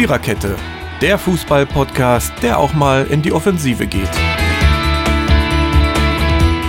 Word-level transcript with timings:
Viererkette, 0.00 0.56
der 1.02 1.18
Fußball-Podcast, 1.18 2.32
der 2.40 2.58
auch 2.58 2.72
mal 2.72 3.06
in 3.08 3.20
die 3.20 3.32
Offensive 3.32 3.86
geht. 3.86 4.10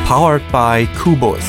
Powered 0.05 0.41
by 0.51 0.85
Kubus. 1.01 1.45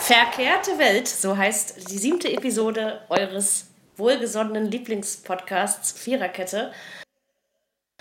Verkehrte 0.00 0.76
Welt, 0.78 1.06
so 1.06 1.36
heißt 1.36 1.88
die 1.88 1.98
siebte 1.98 2.32
Episode 2.32 3.02
eures 3.08 3.68
wohlgesonnenen 3.96 4.68
Lieblingspodcasts 4.68 5.92
Viererkette. 5.92 6.72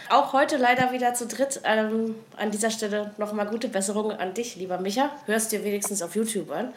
Auch 0.10 0.34
heute 0.34 0.58
leider 0.58 0.92
wieder 0.92 1.14
zu 1.14 1.28
dritt. 1.28 1.62
Ähm, 1.66 2.16
an 2.36 2.50
dieser 2.50 2.72
Stelle 2.72 3.14
nochmal 3.20 3.46
gute 3.46 3.68
Besserung 3.68 4.12
an 4.12 4.34
dich, 4.34 4.56
lieber 4.56 4.80
Micha. 4.80 5.12
Hörst 5.28 5.52
dir 5.52 5.64
wenigstens 5.64 6.02
auf 6.02 6.16
YouTube 6.16 6.50
an. 6.50 6.74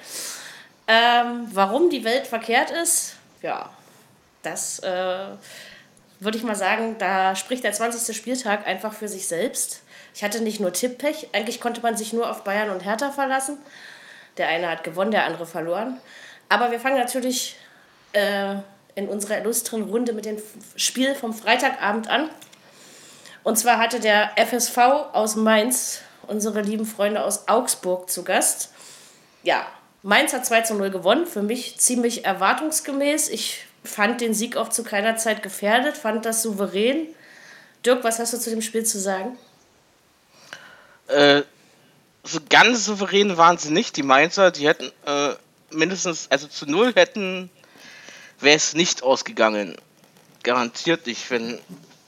Ähm, 0.88 1.48
warum 1.52 1.90
die 1.90 2.04
Welt 2.04 2.26
verkehrt 2.26 2.70
ist, 2.70 3.16
ja, 3.42 3.70
das 4.42 4.78
äh, 4.80 5.26
würde 6.20 6.38
ich 6.38 6.44
mal 6.44 6.54
sagen, 6.54 6.96
da 6.98 7.34
spricht 7.34 7.64
der 7.64 7.72
20. 7.72 8.16
Spieltag 8.16 8.66
einfach 8.66 8.92
für 8.92 9.08
sich 9.08 9.26
selbst. 9.26 9.82
Ich 10.14 10.22
hatte 10.22 10.40
nicht 10.40 10.60
nur 10.60 10.72
Tipppech, 10.72 11.28
eigentlich 11.32 11.60
konnte 11.60 11.80
man 11.80 11.96
sich 11.96 12.12
nur 12.12 12.30
auf 12.30 12.44
Bayern 12.44 12.70
und 12.70 12.84
Hertha 12.84 13.10
verlassen. 13.10 13.58
Der 14.38 14.48
eine 14.48 14.68
hat 14.68 14.84
gewonnen, 14.84 15.10
der 15.10 15.24
andere 15.24 15.46
verloren. 15.46 15.98
Aber 16.48 16.70
wir 16.70 16.78
fangen 16.78 16.98
natürlich 16.98 17.56
äh, 18.12 18.54
in 18.94 19.08
unserer 19.08 19.38
illustren 19.38 19.82
Runde 19.82 20.12
mit 20.12 20.24
dem 20.24 20.38
Spiel 20.76 21.14
vom 21.14 21.34
Freitagabend 21.34 22.08
an. 22.08 22.30
Und 23.42 23.56
zwar 23.58 23.78
hatte 23.78 24.00
der 24.00 24.30
FSV 24.36 24.78
aus 25.12 25.36
Mainz 25.36 26.00
unsere 26.26 26.62
lieben 26.62 26.86
Freunde 26.86 27.22
aus 27.22 27.48
Augsburg 27.48 28.10
zu 28.10 28.24
Gast. 28.24 28.72
Ja, 29.42 29.66
Mainz 30.02 30.32
hat 30.32 30.46
2 30.46 30.62
zu 30.62 30.74
0 30.74 30.90
gewonnen, 30.90 31.26
für 31.26 31.42
mich 31.42 31.78
ziemlich 31.78 32.24
erwartungsgemäß. 32.24 33.28
Ich 33.28 33.64
fand 33.84 34.20
den 34.20 34.34
Sieg 34.34 34.56
auch 34.56 34.68
zu 34.68 34.84
keiner 34.84 35.16
Zeit 35.16 35.42
gefährdet, 35.42 35.96
fand 35.96 36.24
das 36.24 36.42
souverän. 36.42 37.08
Dirk, 37.84 38.04
was 38.04 38.18
hast 38.18 38.32
du 38.32 38.38
zu 38.38 38.50
dem 38.50 38.62
Spiel 38.62 38.84
zu 38.84 38.98
sagen? 38.98 39.38
Äh, 41.08 41.42
so 42.24 42.40
ganz 42.48 42.84
souverän 42.84 43.36
waren 43.36 43.58
sie 43.58 43.70
nicht, 43.70 43.96
die 43.96 44.02
Mainzer. 44.02 44.50
Die 44.50 44.66
hätten 44.66 44.90
äh, 45.06 45.34
mindestens, 45.70 46.28
also 46.30 46.48
zu 46.48 46.66
null 46.66 46.92
hätten, 46.94 47.50
wäre 48.40 48.56
es 48.56 48.74
nicht 48.74 49.02
ausgegangen. 49.02 49.76
Garantiert 50.42 51.06
nicht, 51.06 51.30
wenn, 51.30 51.58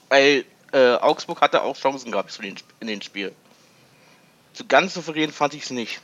weil 0.09 0.44
äh, 0.72 0.94
Augsburg 0.94 1.41
hatte 1.41 1.62
auch 1.62 1.77
Chancen 1.77 2.12
gehabt 2.12 2.39
in 2.81 2.86
den 2.86 3.03
Spiel. 3.03 3.33
So 4.53 4.64
ganz 4.66 4.94
souverän 4.94 5.33
fand 5.33 5.55
ich 5.55 5.64
es 5.64 5.70
nicht. 5.70 6.00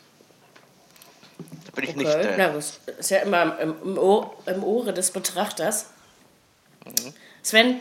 Bin 1.75 1.85
ich 1.85 1.91
okay. 1.91 1.99
nicht. 1.99 2.15
Äh, 2.15 2.35
Na, 2.39 2.49
das 2.49 2.81
ist 2.99 3.11
ja 3.11 3.19
immer 3.19 3.59
im, 3.59 3.75
im, 3.83 3.99
Ohr, 3.99 4.35
im 4.47 4.63
Ohre 4.63 4.93
des 4.93 5.11
Betrachters. 5.11 5.91
Mhm. 6.87 7.13
Sven, 7.43 7.81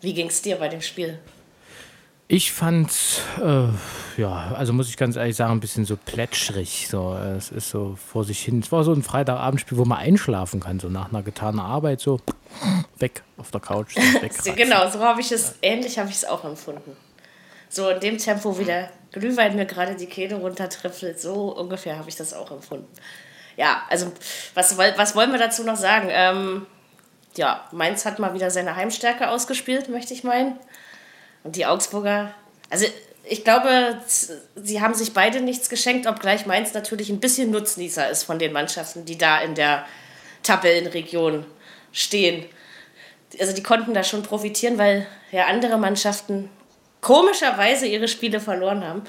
wie 0.00 0.14
ging 0.14 0.28
es 0.28 0.42
dir 0.42 0.56
bei 0.56 0.68
dem 0.68 0.80
Spiel? 0.80 1.18
Ich 2.26 2.52
fand, 2.52 2.90
äh, 3.42 3.66
ja, 4.16 4.52
also 4.56 4.72
muss 4.72 4.88
ich 4.88 4.96
ganz 4.96 5.16
ehrlich 5.16 5.36
sagen, 5.36 5.52
ein 5.52 5.60
bisschen 5.60 5.84
so 5.84 5.96
plätschrig. 5.96 6.88
So, 6.88 7.14
es 7.14 7.50
ist 7.50 7.68
so 7.68 7.96
vor 7.96 8.24
sich 8.24 8.40
hin. 8.40 8.60
Es 8.60 8.72
war 8.72 8.82
so 8.82 8.92
ein 8.92 9.02
Freitagabendspiel, 9.02 9.76
wo 9.76 9.84
man 9.84 9.98
einschlafen 9.98 10.58
kann, 10.60 10.80
so 10.80 10.88
nach 10.88 11.10
einer 11.10 11.22
getanen 11.22 11.60
Arbeit, 11.60 12.00
so 12.00 12.20
weg 12.98 13.22
auf 13.36 13.50
der 13.50 13.60
Couch. 13.60 13.96
So 14.42 14.52
genau, 14.56 14.88
so 14.88 15.00
habe 15.00 15.20
ich 15.20 15.32
es, 15.32 15.56
ja. 15.62 15.70
ähnlich 15.70 15.98
habe 15.98 16.08
ich 16.08 16.16
es 16.16 16.24
auch 16.24 16.44
empfunden. 16.44 16.96
So 17.74 17.88
in 17.90 17.98
dem 17.98 18.18
Tempo, 18.18 18.56
wie 18.56 18.64
der 18.64 18.88
Glühwein 19.10 19.56
mir 19.56 19.66
gerade 19.66 19.96
die 19.96 20.06
Kehle 20.06 20.36
runtertrifft, 20.36 21.20
so 21.20 21.56
ungefähr 21.56 21.98
habe 21.98 22.08
ich 22.08 22.14
das 22.14 22.32
auch 22.32 22.52
empfunden. 22.52 22.86
Ja, 23.56 23.82
also 23.88 24.12
was, 24.54 24.78
was 24.78 25.16
wollen 25.16 25.32
wir 25.32 25.40
dazu 25.40 25.64
noch 25.64 25.76
sagen? 25.76 26.08
Ähm, 26.10 26.66
ja, 27.36 27.68
Mainz 27.72 28.04
hat 28.04 28.20
mal 28.20 28.32
wieder 28.32 28.50
seine 28.52 28.76
Heimstärke 28.76 29.28
ausgespielt, 29.28 29.88
möchte 29.88 30.14
ich 30.14 30.22
meinen. 30.22 30.56
Und 31.42 31.56
die 31.56 31.66
Augsburger, 31.66 32.32
also 32.70 32.86
ich 33.24 33.42
glaube, 33.42 34.00
sie 34.06 34.80
haben 34.80 34.94
sich 34.94 35.12
beide 35.12 35.40
nichts 35.40 35.68
geschenkt, 35.68 36.06
obgleich 36.06 36.46
Mainz 36.46 36.74
natürlich 36.74 37.10
ein 37.10 37.18
bisschen 37.18 37.50
Nutznießer 37.50 38.08
ist 38.08 38.22
von 38.22 38.38
den 38.38 38.52
Mannschaften, 38.52 39.04
die 39.04 39.18
da 39.18 39.40
in 39.40 39.56
der 39.56 39.84
Tabellenregion 40.44 41.44
stehen. 41.90 42.46
Also 43.40 43.52
die 43.52 43.64
konnten 43.64 43.94
da 43.94 44.04
schon 44.04 44.22
profitieren, 44.22 44.78
weil 44.78 45.08
ja 45.32 45.46
andere 45.46 45.76
Mannschaften 45.76 46.50
komischerweise 47.04 47.86
ihre 47.86 48.08
Spiele 48.08 48.40
verloren 48.40 48.82
haben. 48.82 49.02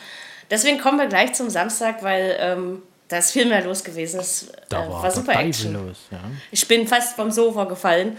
Deswegen 0.51 0.79
kommen 0.79 0.99
wir 0.99 1.07
gleich 1.07 1.33
zum 1.33 1.49
Samstag, 1.49 2.03
weil 2.03 2.35
ähm, 2.39 2.83
da 3.07 3.19
ist 3.19 3.31
viel 3.31 3.45
mehr 3.45 3.63
los 3.63 3.85
gewesen. 3.85 4.19
Es 4.19 4.49
äh, 4.49 4.75
war, 4.75 5.03
war 5.03 5.11
super 5.11 5.39
Action. 5.39 5.73
Los, 5.73 6.07
ja. 6.11 6.19
Ich 6.51 6.67
bin 6.67 6.87
fast 6.87 7.15
vom 7.15 7.31
Sofa 7.31 7.63
gefallen. 7.63 8.17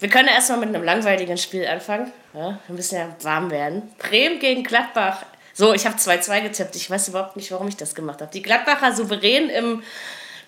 Wir 0.00 0.08
können 0.08 0.28
erstmal 0.28 0.60
mit 0.60 0.70
einem 0.70 0.82
langweiligen 0.82 1.36
Spiel 1.36 1.66
anfangen. 1.66 2.10
Ja, 2.32 2.58
wir 2.66 2.74
müssen 2.74 2.94
ja 2.94 3.14
warm 3.22 3.50
werden. 3.50 3.82
Bremen 3.98 4.38
gegen 4.38 4.62
Gladbach. 4.64 5.26
So, 5.52 5.74
ich 5.74 5.84
habe 5.84 5.96
2-2 5.96 6.40
getippt. 6.40 6.76
Ich 6.76 6.88
weiß 6.88 7.08
überhaupt 7.08 7.36
nicht, 7.36 7.52
warum 7.52 7.68
ich 7.68 7.76
das 7.76 7.94
gemacht 7.94 8.22
habe. 8.22 8.30
Die 8.32 8.42
Gladbacher 8.42 8.94
souverän 8.94 9.50
im 9.50 9.82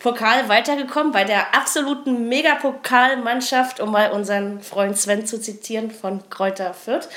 Pokal 0.02 0.48
weitergekommen 0.48 1.12
bei 1.12 1.24
der 1.24 1.54
absoluten 1.54 2.28
Megapokalmannschaft, 2.30 3.80
um 3.80 3.90
mal 3.90 4.12
unseren 4.12 4.62
Freund 4.62 4.96
Sven 4.96 5.26
zu 5.26 5.38
zitieren 5.38 5.90
von 5.90 6.30
Kräuter 6.30 6.72
Fürth. 6.72 7.08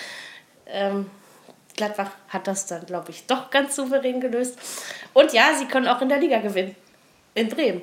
Ähm, 0.68 1.10
Gladbach 1.76 2.12
hat 2.30 2.48
das 2.48 2.68
dann, 2.68 2.86
glaube 2.86 3.12
ich, 3.12 3.26
doch 3.26 3.50
ganz 3.50 3.76
souverän 3.76 4.20
gelöst. 4.20 4.58
Und 5.14 5.34
ja, 5.34 5.56
sie 5.58 5.66
können 5.66 5.88
auch 5.88 6.02
in 6.02 6.10
der 6.10 6.20
Liga 6.20 6.40
gewinnen. 6.40 6.76
In 7.36 7.50
Bremen. 7.50 7.82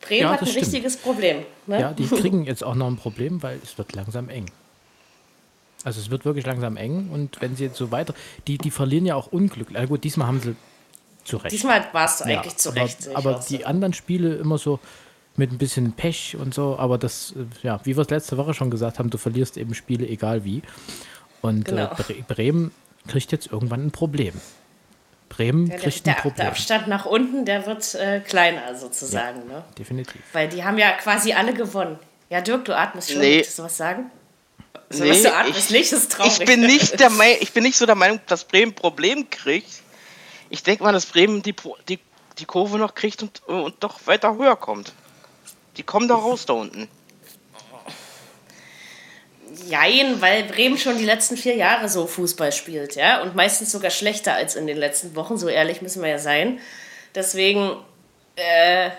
Bremen 0.00 0.22
ja, 0.22 0.30
hat 0.30 0.40
ein 0.40 0.46
stimmt. 0.46 0.66
richtiges 0.66 0.96
Problem. 0.96 1.44
Ne? 1.66 1.80
Ja, 1.80 1.92
die 1.92 2.06
kriegen 2.06 2.44
jetzt 2.44 2.64
auch 2.64 2.74
noch 2.74 2.86
ein 2.86 2.96
Problem, 2.96 3.42
weil 3.42 3.58
es 3.62 3.76
wird 3.76 3.94
langsam 3.94 4.28
eng. 4.28 4.46
Also 5.84 6.00
es 6.00 6.10
wird 6.10 6.24
wirklich 6.24 6.46
langsam 6.46 6.76
eng 6.76 7.10
und 7.12 7.40
wenn 7.40 7.54
sie 7.54 7.64
jetzt 7.64 7.76
so 7.76 7.92
weiter, 7.92 8.14
die, 8.48 8.58
die 8.58 8.70
verlieren 8.70 9.06
ja 9.06 9.14
auch 9.14 9.28
unglücklich. 9.28 9.78
Also 9.78 9.88
gut, 9.88 10.04
diesmal 10.04 10.26
haben 10.26 10.40
sie 10.40 10.56
zu 11.24 11.36
Recht. 11.36 11.52
Diesmal 11.52 11.86
war 11.92 12.06
es 12.06 12.22
eigentlich 12.22 12.52
ja, 12.52 12.58
zu 12.58 12.70
Recht. 12.70 13.08
Aber, 13.08 13.30
aber 13.30 13.44
die 13.48 13.58
so. 13.58 13.64
anderen 13.64 13.92
Spiele 13.92 14.34
immer 14.34 14.58
so 14.58 14.80
mit 15.36 15.52
ein 15.52 15.58
bisschen 15.58 15.92
Pech 15.92 16.36
und 16.40 16.54
so, 16.54 16.78
aber 16.78 16.98
das, 16.98 17.34
ja, 17.62 17.78
wie 17.84 17.96
wir 17.96 18.02
es 18.02 18.10
letzte 18.10 18.36
Woche 18.36 18.54
schon 18.54 18.70
gesagt 18.70 18.98
haben, 18.98 19.10
du 19.10 19.18
verlierst 19.18 19.56
eben 19.58 19.74
Spiele 19.74 20.08
egal 20.08 20.44
wie. 20.44 20.62
Und 21.42 21.68
äh, 21.68 21.72
genau. 21.72 21.92
äh, 22.08 22.22
Bremen 22.26 22.72
kriegt 23.06 23.32
jetzt 23.32 23.50
irgendwann 23.50 23.86
ein 23.86 23.90
Problem. 23.90 24.34
Bremen 25.28 25.66
ja, 25.66 25.76
kriegt 25.76 26.06
der, 26.06 26.16
ein 26.16 26.22
Problem. 26.22 26.36
Der 26.36 26.48
Abstand 26.48 26.88
nach 26.88 27.04
unten, 27.04 27.44
der 27.44 27.66
wird 27.66 27.94
äh, 27.94 28.20
kleiner 28.20 28.74
sozusagen. 28.74 29.42
Ja, 29.48 29.56
ne? 29.56 29.64
Definitiv. 29.78 30.20
Weil 30.32 30.48
die 30.48 30.64
haben 30.64 30.78
ja 30.78 30.92
quasi 30.92 31.32
alle 31.32 31.52
gewonnen. 31.52 31.98
Ja, 32.30 32.40
Dirk, 32.40 32.64
du 32.64 32.76
atmest 32.76 33.10
schon. 33.10 33.20
Nee. 33.20 33.38
Willst 33.38 33.58
du 33.58 33.62
was 33.64 33.76
sagen? 33.76 34.10
So, 34.90 35.02
nee, 35.02 35.10
was 35.10 35.22
du 35.22 35.34
atmest 35.34 35.58
ich, 35.58 35.70
nicht, 35.70 35.92
ist 35.92 36.12
traurig. 36.12 36.40
Ich 36.40 36.46
bin, 36.46 36.60
nicht 36.60 37.00
der 37.00 37.10
ich 37.40 37.52
bin 37.52 37.64
nicht 37.64 37.76
so 37.76 37.86
der 37.86 37.94
Meinung, 37.94 38.20
dass 38.26 38.44
Bremen 38.44 38.72
ein 38.72 38.74
Problem 38.74 39.28
kriegt. 39.30 39.82
Ich 40.48 40.62
denke 40.62 40.84
mal, 40.84 40.92
dass 40.92 41.06
Bremen 41.06 41.42
die, 41.42 41.54
die, 41.88 41.98
die 42.38 42.44
Kurve 42.44 42.78
noch 42.78 42.94
kriegt 42.94 43.22
und, 43.22 43.42
und 43.48 43.74
doch 43.80 44.06
weiter 44.06 44.36
höher 44.36 44.56
kommt. 44.56 44.92
Die 45.76 45.82
kommen 45.82 46.08
da 46.08 46.14
raus 46.14 46.46
da 46.46 46.54
unten. 46.54 46.88
Jein, 49.64 50.20
weil 50.20 50.44
Bremen 50.44 50.76
schon 50.76 50.98
die 50.98 51.04
letzten 51.04 51.36
vier 51.36 51.56
Jahre 51.56 51.88
so 51.88 52.06
Fußball 52.06 52.52
spielt, 52.52 52.94
ja, 52.96 53.22
und 53.22 53.34
meistens 53.34 53.72
sogar 53.72 53.90
schlechter 53.90 54.34
als 54.34 54.56
in 54.56 54.66
den 54.66 54.76
letzten 54.76 55.16
Wochen, 55.16 55.38
so 55.38 55.48
ehrlich 55.48 55.82
müssen 55.82 56.02
wir 56.02 56.10
ja 56.10 56.18
sein. 56.18 56.60
Deswegen, 57.14 57.76
äh, 58.36 58.90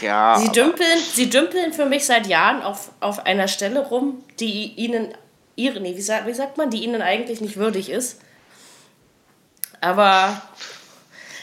ja, 0.00 0.38
sie, 0.38 0.50
dümpeln, 0.52 0.98
sie 1.12 1.28
dümpeln 1.28 1.72
für 1.72 1.84
mich 1.84 2.06
seit 2.06 2.26
Jahren 2.26 2.62
auf, 2.62 2.90
auf 3.00 3.26
einer 3.26 3.48
Stelle 3.48 3.80
rum, 3.80 4.22
die 4.40 4.72
ihnen, 4.74 5.14
ihre, 5.56 5.80
nee, 5.80 5.96
wie, 5.96 6.02
sagt, 6.02 6.26
wie 6.26 6.34
sagt 6.34 6.56
man, 6.56 6.70
die 6.70 6.82
ihnen 6.82 7.02
eigentlich 7.02 7.40
nicht 7.40 7.56
würdig 7.56 7.90
ist. 7.90 8.20
Aber, 9.80 10.40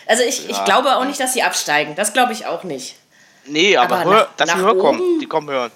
also 0.08 0.24
ich, 0.24 0.48
ja. 0.48 0.52
ich 0.52 0.66
glaube 0.66 0.96
auch 0.96 1.06
nicht, 1.06 1.20
dass 1.20 1.34
sie 1.34 1.44
absteigen, 1.44 1.96
das 1.96 2.14
glaube 2.14 2.34
ich 2.34 2.46
auch 2.46 2.64
nicht. 2.64 2.96
Nee, 3.46 3.78
aber, 3.78 3.98
aber 3.98 4.10
hör, 4.10 4.30
dass 4.38 4.52
sie 4.52 4.58
höher 4.58 4.78
kommen, 4.78 5.20
die 5.20 5.28
kommen 5.28 5.50
höher. 5.50 5.70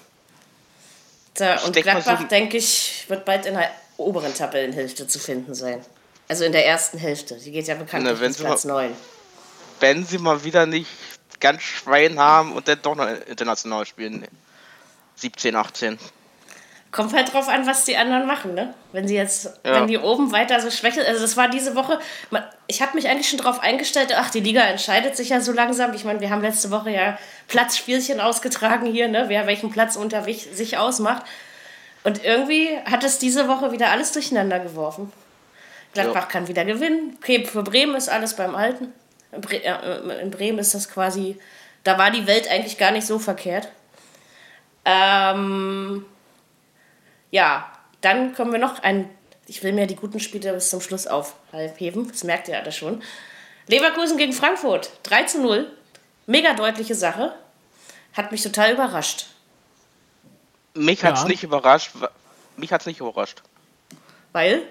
Da, 1.37 1.59
und 1.61 1.75
Gladbach, 1.75 2.19
so 2.19 2.25
denke 2.25 2.57
ich, 2.57 3.05
wird 3.07 3.23
bald 3.23 3.45
in 3.45 3.53
der 3.53 3.69
oberen 3.97 4.33
Tabellenhälfte 4.33 5.07
zu 5.07 5.19
finden 5.19 5.53
sein. 5.53 5.83
Also 6.27 6.43
in 6.43 6.51
der 6.51 6.65
ersten 6.65 6.97
Hälfte. 6.97 7.35
Die 7.35 7.51
geht 7.51 7.67
ja 7.67 7.75
bekanntlich 7.75 8.19
bis 8.19 8.37
Platz 8.37 8.65
9. 8.65 8.91
Wenn 9.79 10.05
sie 10.05 10.17
mal 10.17 10.43
wieder 10.43 10.65
nicht 10.65 10.89
ganz 11.39 11.61
Schwein 11.61 12.19
haben 12.19 12.53
und 12.53 12.67
dann 12.67 12.81
doch 12.81 12.95
noch 12.95 13.07
international 13.27 13.85
spielen. 13.85 14.27
17, 15.15 15.55
18. 15.55 15.99
Kommt 16.97 17.13
halt 17.13 17.31
drauf 17.31 17.47
an, 17.47 17.67
was 17.67 17.85
die 17.85 17.95
anderen 17.95 18.25
machen, 18.25 18.55
ne? 18.55 18.73
Wenn 18.91 19.07
sie 19.07 19.13
jetzt, 19.13 19.45
ja. 19.63 19.75
wenn 19.75 19.85
die 19.85 19.99
oben 19.99 20.31
weiter 20.31 20.59
so 20.59 20.71
schwächeln. 20.71 21.05
Also 21.05 21.21
das 21.21 21.37
war 21.37 21.47
diese 21.47 21.75
Woche, 21.75 21.99
ich 22.65 22.81
habe 22.81 22.95
mich 22.95 23.07
eigentlich 23.07 23.29
schon 23.29 23.37
darauf 23.37 23.59
eingestellt, 23.59 24.11
ach, 24.17 24.31
die 24.31 24.39
Liga 24.39 24.61
entscheidet 24.61 25.15
sich 25.15 25.29
ja 25.29 25.39
so 25.39 25.51
langsam. 25.51 25.93
Ich 25.93 26.05
meine, 26.05 26.21
wir 26.21 26.31
haben 26.31 26.41
letzte 26.41 26.71
Woche 26.71 26.89
ja 26.89 27.19
Platzspielchen 27.49 28.19
ausgetragen 28.19 28.87
hier, 28.87 29.09
ne? 29.09 29.25
Wer 29.27 29.45
welchen 29.45 29.69
Platz 29.69 29.95
unter 29.95 30.23
sich 30.23 30.79
ausmacht. 30.79 31.21
Und 32.03 32.25
irgendwie 32.25 32.75
hat 32.85 33.03
es 33.03 33.19
diese 33.19 33.47
Woche 33.47 33.71
wieder 33.71 33.91
alles 33.91 34.11
durcheinander 34.13 34.57
geworfen. 34.57 35.13
Gladbach 35.93 36.23
ja. 36.23 36.27
kann 36.29 36.47
wieder 36.47 36.65
gewinnen. 36.65 37.19
Für 37.21 37.61
Bremen 37.61 37.93
ist 37.93 38.09
alles 38.09 38.35
beim 38.35 38.55
Alten. 38.55 38.91
In 39.31 40.31
Bremen 40.31 40.57
ist 40.57 40.73
das 40.73 40.89
quasi, 40.89 41.37
da 41.83 41.99
war 41.99 42.09
die 42.09 42.25
Welt 42.25 42.49
eigentlich 42.49 42.79
gar 42.79 42.89
nicht 42.89 43.05
so 43.05 43.19
verkehrt. 43.19 43.67
Ähm, 44.83 46.07
ja, 47.31 47.71
dann 48.01 48.33
kommen 48.35 48.51
wir 48.51 48.59
noch 48.59 48.79
ein. 48.83 49.09
Ich 49.47 49.63
will 49.63 49.71
mir 49.73 49.87
die 49.87 49.95
guten 49.95 50.19
Spiele 50.19 50.53
bis 50.53 50.69
zum 50.69 50.81
Schluss 50.81 51.07
aufheben. 51.07 52.07
Das 52.09 52.23
merkt 52.23 52.47
ihr 52.47 52.57
alle 52.59 52.71
schon. 52.71 53.01
Leverkusen 53.67 54.17
gegen 54.17 54.33
Frankfurt. 54.33 54.91
3 55.03 55.23
zu 55.23 55.41
0. 55.41 55.71
Mega 56.25 56.53
deutliche 56.53 56.95
Sache. 56.95 57.33
Hat 58.13 58.31
mich 58.31 58.43
total 58.43 58.73
überrascht. 58.73 59.27
Mich 60.73 61.03
hat's 61.03 61.21
Ja. 61.21 61.27
nicht 61.27 61.43
überrascht. 61.43 61.91
Mich 62.57 62.71
hat's 62.73 62.85
nicht 62.85 62.99
überrascht. 62.99 63.41
Weil? 64.33 64.63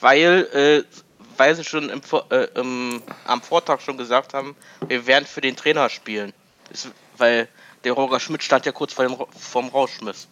Weil, 0.00 0.48
äh, 0.52 0.98
weil 1.36 1.54
sie 1.54 1.64
schon 1.64 1.90
im, 1.90 2.00
äh, 2.30 2.44
im, 2.60 3.02
am 3.24 3.42
Vortag 3.42 3.80
schon 3.80 3.96
gesagt 3.96 4.34
haben, 4.34 4.56
wir 4.86 5.06
werden 5.06 5.26
für 5.26 5.40
den 5.40 5.56
Trainer 5.56 5.88
spielen. 5.88 6.32
Das, 6.70 6.88
weil 7.16 7.48
der 7.84 7.92
Roger 7.92 8.20
Schmidt 8.20 8.42
stand 8.42 8.64
ja 8.66 8.72
kurz 8.72 8.92
vor 8.92 9.06
dem, 9.06 9.16
vorm 9.38 9.68
Rausschmiss. 9.68 10.28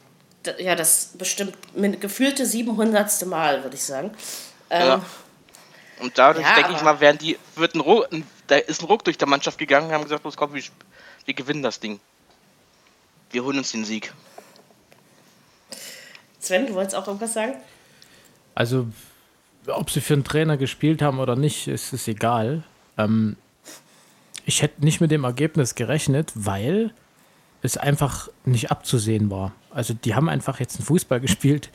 Ja, 0.59 0.75
das 0.75 1.11
bestimmt 1.19 1.55
mit 1.77 2.01
gefühlte 2.01 2.47
700. 2.47 3.27
Mal, 3.27 3.63
würde 3.63 3.77
ich 3.77 3.83
sagen. 3.83 4.13
Ähm, 4.71 4.87
Ja. 4.87 5.03
Und 6.01 6.17
dadurch 6.17 6.47
Ja, 6.47 6.55
denke 6.55 6.73
ich 6.73 6.83
mal, 6.83 6.99
werden 7.01 7.19
die, 7.19 7.39
wird 7.57 7.75
ein 7.75 7.81
Ruck, 7.81 8.09
da 8.47 8.57
ist 8.57 8.81
ein 8.81 8.87
Ruck 8.87 9.05
durch 9.05 9.19
der 9.19 9.29
Mannschaft 9.29 9.59
gegangen, 9.59 9.93
haben 9.93 10.03
gesagt, 10.05 10.25
los 10.25 10.37
komm, 10.37 10.55
wir, 10.55 10.63
wir 11.27 11.35
gewinnen 11.35 11.63
das 11.63 11.79
Ding. 11.79 12.01
Wir 13.31 13.45
holen 13.45 13.59
uns 13.59 13.73
den 13.73 13.85
Sieg. 13.85 14.13
Sven, 16.39 16.67
du 16.67 16.75
wolltest 16.75 16.97
auch 16.97 17.07
irgendwas 17.07 17.35
sagen? 17.35 17.55
Also, 18.55 18.87
ob 19.67 19.91
sie 19.91 20.01
für 20.01 20.15
einen 20.15 20.25
Trainer 20.25 20.57
gespielt 20.57 21.03
haben 21.03 21.21
oder 21.21 21.37
nicht, 21.37 21.69
ist 21.69 21.93
es 21.93 22.09
egal. 22.09 22.63
Ähm, 22.97 23.37
ich 24.47 24.63
hätte 24.63 24.83
nicht 24.85 25.01
mit 25.03 25.11
dem 25.11 25.25
Ergebnis 25.25 25.75
gerechnet, 25.75 26.33
weil 26.35 26.93
es 27.63 27.77
einfach 27.77 28.29
nicht 28.45 28.71
abzusehen 28.71 29.31
war. 29.31 29.53
Also, 29.71 29.95
die 29.95 30.15
haben 30.15 30.29
einfach 30.29 30.61
jetzt 30.61 30.77
einen 30.77 30.87
Fußball 30.87 31.21
gespielt, 31.21 31.71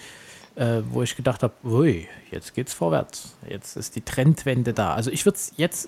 äh, 0.55 0.81
wo 0.89 1.03
ich 1.03 1.15
gedacht 1.15 1.43
habe, 1.43 1.53
ui, 1.63 2.07
jetzt 2.31 2.53
geht's 2.53 2.73
vorwärts. 2.73 3.35
Jetzt 3.49 3.75
ist 3.75 3.95
die 3.95 4.01
Trendwende 4.01 4.73
da. 4.73 4.93
Also, 4.93 5.11
ich 5.11 5.25
würde 5.25 5.37
es 5.37 5.51
jetzt, 5.57 5.87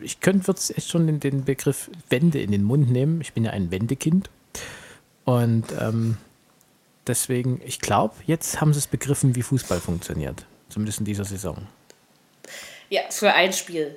ich 0.00 0.20
könnte 0.20 0.50
es 0.52 0.70
echt 0.70 0.90
schon 0.90 1.06
den, 1.06 1.20
den 1.20 1.44
Begriff 1.44 1.90
Wende 2.08 2.40
in 2.40 2.52
den 2.52 2.62
Mund 2.62 2.90
nehmen. 2.90 3.20
Ich 3.20 3.32
bin 3.32 3.44
ja 3.44 3.50
ein 3.50 3.70
Wendekind. 3.70 4.30
Und 5.24 5.66
ähm, 5.78 6.16
deswegen, 7.06 7.60
ich 7.64 7.80
glaube, 7.80 8.14
jetzt 8.26 8.60
haben 8.60 8.72
sie 8.72 8.78
es 8.78 8.86
begriffen, 8.86 9.36
wie 9.36 9.42
Fußball 9.42 9.80
funktioniert. 9.80 10.46
Zumindest 10.70 11.00
in 11.00 11.04
dieser 11.04 11.24
Saison. 11.24 11.66
Ja, 12.88 13.02
für 13.10 13.32
ein 13.32 13.52
Spiel. 13.52 13.96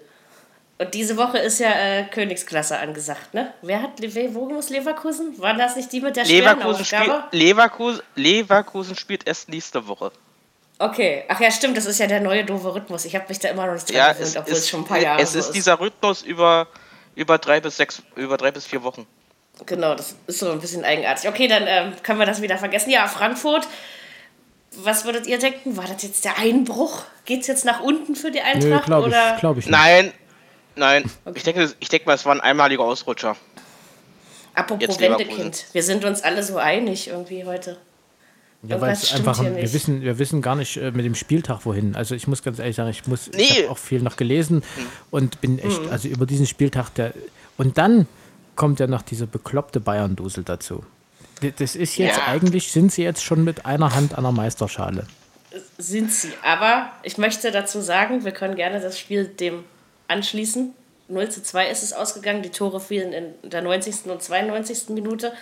Und 0.81 0.95
diese 0.95 1.15
Woche 1.15 1.37
ist 1.37 1.59
ja 1.59 1.69
äh, 1.69 2.05
Königsklasse 2.05 2.79
angesagt, 2.79 3.35
ne? 3.35 3.53
Wer 3.61 3.83
hat, 3.83 4.01
wo 4.33 4.49
muss 4.49 4.71
Leverkusen? 4.71 5.39
War 5.39 5.53
das 5.53 5.75
nicht 5.75 5.91
die 5.91 6.01
mit 6.01 6.15
der 6.15 6.25
schweren 6.25 6.57
Leverkusen, 6.57 6.85
spiel, 6.85 6.99
Aufgabe? 7.01 7.37
Leverkusen, 7.37 8.01
Leverkusen 8.15 8.95
spielt 8.95 9.27
erst 9.27 9.47
nächste 9.47 9.87
Woche. 9.87 10.11
Okay, 10.79 11.23
ach 11.27 11.39
ja, 11.39 11.51
stimmt, 11.51 11.77
das 11.77 11.85
ist 11.85 11.99
ja 11.99 12.07
der 12.07 12.19
neue 12.19 12.43
doofe 12.43 12.73
Rhythmus. 12.73 13.05
Ich 13.05 13.13
habe 13.13 13.25
mich 13.29 13.37
da 13.37 13.49
immer 13.49 13.67
noch 13.67 13.73
nicht 13.73 13.87
dran 13.89 13.95
Ja, 13.95 14.13
gewöhnt, 14.13 14.27
es, 14.27 14.35
obwohl 14.35 14.53
es 14.53 14.59
ist, 14.61 14.69
schon 14.69 14.79
ein 14.79 14.85
paar 14.85 14.99
Jahre 14.99 15.21
es 15.21 15.33
so 15.33 15.37
ist 15.37 15.51
dieser 15.51 15.79
Rhythmus 15.79 16.23
über, 16.23 16.67
über 17.13 17.37
drei 17.37 17.61
bis 17.61 17.77
sechs, 17.77 18.01
über 18.15 18.37
drei 18.37 18.49
bis 18.49 18.65
vier 18.65 18.81
Wochen. 18.81 19.05
Genau, 19.67 19.93
das 19.93 20.15
ist 20.25 20.39
so 20.39 20.49
ein 20.51 20.59
bisschen 20.59 20.83
eigenartig. 20.83 21.29
Okay, 21.29 21.47
dann 21.47 21.65
ähm, 21.67 21.93
können 22.01 22.17
wir 22.17 22.25
das 22.25 22.41
wieder 22.41 22.57
vergessen. 22.57 22.89
Ja, 22.89 23.07
Frankfurt. 23.07 23.67
Was 24.77 25.05
würdet 25.05 25.27
ihr 25.27 25.37
denken? 25.37 25.77
War 25.77 25.85
das 25.85 26.01
jetzt 26.01 26.25
der 26.25 26.39
Einbruch? 26.39 27.03
Geht 27.25 27.41
es 27.41 27.47
jetzt 27.47 27.65
nach 27.65 27.81
unten 27.81 28.15
für 28.15 28.31
die 28.31 28.39
Nö, 28.39 28.45
Eintracht? 28.45 28.85
glaube 28.85 29.07
oder? 29.09 29.35
ich, 29.35 29.39
glaub 29.41 29.57
ich 29.57 29.65
nicht. 29.65 29.77
Nein, 29.77 30.13
nein. 30.75 31.03
Ich 31.35 31.43
denke, 31.43 31.71
ich 31.79 31.89
denke 31.89 32.05
mal, 32.05 32.13
es 32.15 32.25
war 32.25 32.33
ein 32.33 32.41
einmaliger 32.41 32.83
Ausrutscher. 32.83 33.35
Apropos. 34.53 34.99
Wendekind. 34.99 35.65
Wir 35.71 35.83
sind 35.83 36.03
uns 36.05 36.21
alle 36.23 36.43
so 36.43 36.57
einig 36.57 37.07
irgendwie 37.07 37.45
heute. 37.45 37.77
Ja, 38.63 38.79
weil 38.79 38.91
es 38.91 39.11
einfach, 39.13 39.41
wir 39.41 39.49
nicht. 39.49 39.73
wissen, 39.73 40.01
wir 40.01 40.19
wissen 40.19 40.41
gar 40.43 40.55
nicht 40.55 40.77
äh, 40.77 40.91
mit 40.91 41.03
dem 41.03 41.15
Spieltag 41.15 41.65
wohin. 41.65 41.95
Also 41.95 42.13
ich 42.13 42.27
muss 42.27 42.43
ganz 42.43 42.59
ehrlich 42.59 42.75
sagen, 42.75 42.89
ich 42.91 43.07
muss, 43.07 43.27
ich 43.29 43.35
Nee. 43.37 43.61
habe 43.63 43.71
auch 43.71 43.77
viel 43.77 44.01
noch 44.01 44.17
gelesen 44.17 44.61
und 45.09 45.41
bin 45.41 45.57
echt, 45.57 45.81
Mhm. 45.81 45.89
also 45.89 46.07
über 46.07 46.27
diesen 46.27 46.45
Spieltag 46.45 46.89
der 46.93 47.13
und 47.57 47.77
dann 47.79 48.07
kommt 48.55 48.79
ja 48.79 48.85
noch 48.85 49.01
dieser 49.01 49.25
bekloppte 49.25 49.79
Bayern-Dusel 49.79 50.43
dazu. 50.43 50.83
Das 51.57 51.75
ist 51.75 51.97
jetzt 51.97 52.17
Ja. 52.17 52.27
eigentlich, 52.27 52.71
sind 52.71 52.91
sie 52.91 53.01
jetzt 53.01 53.23
schon 53.23 53.43
mit 53.43 53.65
einer 53.65 53.95
Hand 53.95 54.15
an 54.15 54.23
der 54.25 54.31
Meisterschale. 54.31 55.07
Sind 55.79 56.11
sie. 56.13 56.31
Aber 56.43 56.91
ich 57.01 57.17
möchte 57.17 57.49
dazu 57.51 57.81
sagen, 57.81 58.25
wir 58.25 58.31
können 58.31 58.55
gerne 58.55 58.79
das 58.79 58.99
Spiel 58.99 59.25
dem 59.25 59.63
anschließen. 60.11 60.73
0 61.07 61.29
zu 61.29 61.43
2 61.43 61.69
ist 61.69 61.83
es 61.83 61.93
ausgegangen. 61.93 62.41
Die 62.41 62.49
Tore 62.51 62.79
fielen 62.79 63.11
in 63.13 63.33
der 63.49 63.61
90. 63.61 64.05
und 64.09 64.21
92. 64.21 64.89
Minute. 64.89 65.33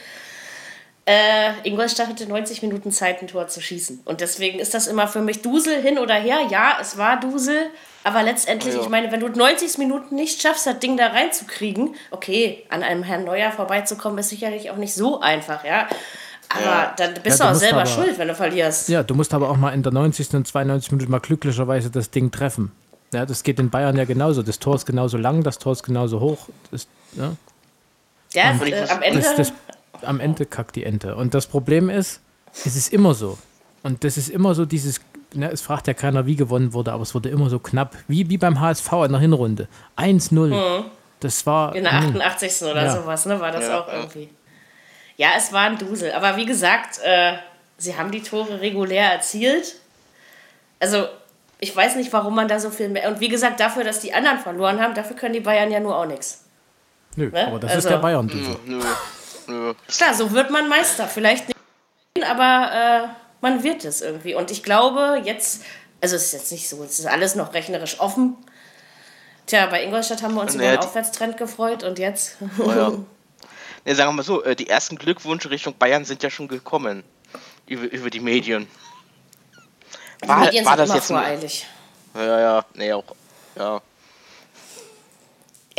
Äh, 1.05 1.53
Ingolstadt 1.67 2.07
hatte 2.07 2.27
90 2.27 2.61
Minuten 2.61 2.91
Zeit, 2.91 3.21
ein 3.21 3.27
Tor 3.27 3.47
zu 3.47 3.61
schießen. 3.61 4.01
Und 4.05 4.21
deswegen 4.21 4.59
ist 4.59 4.73
das 4.75 4.85
immer 4.85 5.07
für 5.07 5.21
mich 5.21 5.41
Dusel 5.41 5.81
hin 5.81 5.97
oder 5.97 6.13
her. 6.13 6.37
Ja, 6.51 6.77
es 6.79 6.97
war 6.97 7.19
Dusel. 7.19 7.65
Aber 8.03 8.21
letztendlich, 8.23 8.75
Ja. 8.75 8.81
ich 8.81 8.89
meine, 8.89 9.11
wenn 9.11 9.19
du 9.19 9.27
90 9.27 9.77
Minuten 9.79 10.15
nicht 10.15 10.41
schaffst, 10.41 10.65
das 10.67 10.79
Ding 10.79 10.97
da 10.97 11.07
reinzukriegen, 11.07 11.95
okay, 12.11 12.63
an 12.69 12.83
einem 12.83 13.03
Herrn 13.03 13.23
Neuer 13.25 13.51
vorbeizukommen, 13.51 14.19
ist 14.19 14.29
sicherlich 14.29 14.69
auch 14.71 14.77
nicht 14.77 14.93
so 14.93 15.19
einfach, 15.19 15.65
ja. 15.65 15.87
Aber 16.49 16.61
Ja. 16.63 16.93
dann 16.97 17.13
bist 17.23 17.39
Ja, 17.39 17.47
du 17.47 17.51
auch 17.51 17.55
selber 17.59 17.81
aber- 17.81 17.89
schuld, 17.89 18.17
wenn 18.17 18.27
du 18.27 18.35
verlierst. 18.35 18.89
Ja, 18.89 19.03
du 19.03 19.15
musst 19.15 19.33
aber 19.33 19.49
auch 19.49 19.57
mal 19.57 19.71
in 19.73 19.83
der 19.83 19.91
90. 19.91 20.37
und 20.37 20.47
92. 20.47 20.91
Minute 20.91 21.09
mal 21.11 21.19
glücklicherweise 21.19 21.89
das 21.89 22.09
Ding 22.11 22.31
treffen. 22.31 22.71
Ja, 23.13 23.25
das 23.25 23.43
geht 23.43 23.59
in 23.59 23.69
Bayern 23.69 23.97
ja 23.97 24.05
genauso. 24.05 24.43
Das 24.43 24.59
Tor 24.59 24.75
ist 24.75 24.85
genauso 24.85 25.17
lang, 25.17 25.43
das 25.43 25.57
Tor 25.57 25.73
ist 25.73 25.83
genauso 25.83 26.19
hoch. 26.19 26.47
Das, 26.71 26.87
ja, 27.13 27.35
Ja, 28.33 28.53
ich 28.63 28.71
äh, 28.73 28.87
am 28.89 29.01
Ende. 29.01 29.21
das, 29.21 29.35
das, 29.35 29.53
am 30.03 30.19
Ende 30.19 30.45
kackt 30.45 30.75
die 30.75 30.83
Ente. 30.83 31.15
Und 31.15 31.33
das 31.33 31.47
Problem 31.47 31.89
ist, 31.89 32.21
es 32.65 32.75
ist 32.75 32.93
immer 32.93 33.13
so. 33.13 33.37
Und 33.83 34.03
das 34.03 34.17
ist 34.17 34.29
immer 34.29 34.53
so 34.53 34.65
dieses, 34.65 35.01
ne, 35.33 35.49
es 35.51 35.61
fragt 35.61 35.87
ja 35.87 35.93
keiner, 35.93 36.25
wie 36.25 36.35
gewonnen 36.35 36.73
wurde, 36.73 36.91
aber 36.93 37.03
es 37.03 37.15
wurde 37.15 37.29
immer 37.29 37.49
so 37.49 37.59
knapp. 37.59 37.95
Wie, 38.07 38.29
wie 38.29 38.37
beim 38.37 38.59
HSV 38.59 38.91
in 39.05 39.11
der 39.11 39.21
Hinrunde. 39.21 39.67
1-0. 39.97 40.83
Das 41.19 41.45
war. 41.45 41.75
In 41.75 41.83
der 41.83 41.99
hm, 41.99 42.09
88. 42.21 42.61
oder 42.63 42.83
Ja. 42.85 42.95
sowas, 43.01 43.25
ne? 43.25 43.39
War 43.39 43.51
das 43.51 43.63
Ja, 43.65 43.81
auch 43.81 43.87
irgendwie. 43.91 44.29
Ja, 45.17 45.29
es 45.37 45.51
war 45.51 45.61
ein 45.63 45.77
Dusel. 45.77 46.11
Aber 46.13 46.37
wie 46.37 46.45
gesagt, 46.45 46.99
äh, 47.03 47.33
sie 47.77 47.97
haben 47.97 48.11
die 48.11 48.21
Tore 48.21 48.61
regulär 48.61 49.11
erzielt. 49.13 49.75
Also, 50.79 51.07
ich 51.59 51.75
weiß 51.75 51.95
nicht, 51.95 52.11
warum 52.13 52.35
man 52.35 52.47
da 52.47 52.59
so 52.59 52.69
viel 52.69 52.89
mehr. 52.89 53.07
Und 53.09 53.19
wie 53.19 53.27
gesagt, 53.29 53.59
dafür, 53.59 53.83
dass 53.83 53.99
die 53.99 54.13
anderen 54.13 54.39
verloren 54.39 54.79
haben, 54.81 54.93
dafür 54.93 55.15
können 55.15 55.33
die 55.33 55.39
Bayern 55.41 55.71
ja 55.71 55.79
nur 55.79 55.95
auch 55.97 56.05
nichts. 56.05 56.45
Nö, 57.15 57.29
ne? 57.29 57.47
aber 57.47 57.59
das 57.59 57.71
Also- 57.71 57.87
ist 57.87 57.91
der 57.93 57.97
Bayern-Dusel. 57.99 58.55
Nö, 58.65 58.79
nö. 59.47 59.73
Klar, 59.87 60.13
so 60.13 60.31
wird 60.31 60.49
man 60.51 60.69
Meister. 60.69 61.07
Vielleicht 61.07 61.47
nicht, 61.47 62.29
aber 62.29 62.71
äh, 62.73 63.07
man 63.41 63.63
wird 63.63 63.83
es 63.83 64.01
irgendwie. 64.01 64.35
Und 64.35 64.51
ich 64.51 64.63
glaube, 64.63 65.21
jetzt. 65.23 65.63
Also, 66.01 66.15
es 66.15 66.25
ist 66.27 66.31
jetzt 66.33 66.51
nicht 66.53 66.69
so, 66.69 66.81
es 66.83 66.97
ist 66.99 67.07
alles 67.07 67.35
noch 67.35 67.53
rechnerisch 67.53 67.99
offen. 67.99 68.37
Tja, 69.47 69.65
bei 69.65 69.83
Ingolstadt 69.83 70.21
haben 70.23 70.35
wir 70.35 70.41
uns 70.41 70.55
über 70.55 70.71
die- 70.71 70.77
Aufwärtstrend 70.77 71.35
gefreut 71.37 71.83
und 71.83 71.99
jetzt. 71.99 72.37
Oh 72.59 72.69
ja. 72.71 72.91
Ne, 73.85 73.95
sagen 73.95 74.09
wir 74.09 74.13
mal 74.13 74.23
so, 74.23 74.43
äh, 74.43 74.55
die 74.55 74.69
ersten 74.69 74.97
Glückwünsche 74.97 75.49
Richtung 75.49 75.73
Bayern 75.77 76.05
sind 76.05 76.21
ja 76.23 76.29
schon 76.29 76.47
gekommen. 76.47 77.03
Über, 77.65 77.83
über 77.91 78.09
die 78.09 78.19
Medien. 78.19 78.67
War, 80.21 80.39
Medien 80.39 80.65
war 80.65 80.77
das 80.77 80.89
immer 80.89 80.95
jetzt 80.95 81.11
ein, 81.11 81.17
voreilig. 81.17 81.67
Ja, 82.15 82.39
ja, 82.39 82.65
nee, 82.73 82.93
auch. 82.93 83.03
Ja. 83.55 83.81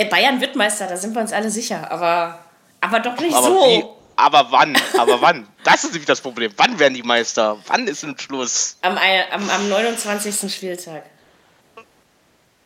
Bayern 0.08 0.40
wird 0.40 0.56
Meister, 0.56 0.86
da 0.86 0.96
sind 0.96 1.14
wir 1.14 1.20
uns 1.20 1.32
alle 1.32 1.50
sicher, 1.50 1.90
aber, 1.90 2.38
aber 2.80 3.00
doch 3.00 3.18
nicht 3.18 3.34
Aber 3.34 3.46
so. 3.46 3.66
wie? 3.66 3.84
Aber 4.16 4.50
wann? 4.50 4.76
Aber 4.98 5.20
wann? 5.20 5.46
Das 5.64 5.84
ist 5.84 5.92
nämlich 5.92 6.06
das 6.06 6.20
Problem. 6.20 6.52
Wann 6.56 6.78
werden 6.78 6.94
die 6.94 7.02
Meister? 7.02 7.58
Wann 7.66 7.86
ist 7.86 8.02
ein 8.02 8.18
Schluss? 8.18 8.76
Am, 8.82 8.96
am, 8.96 9.50
am 9.50 9.68
29. 9.68 10.54
Spieltag. 10.54 11.04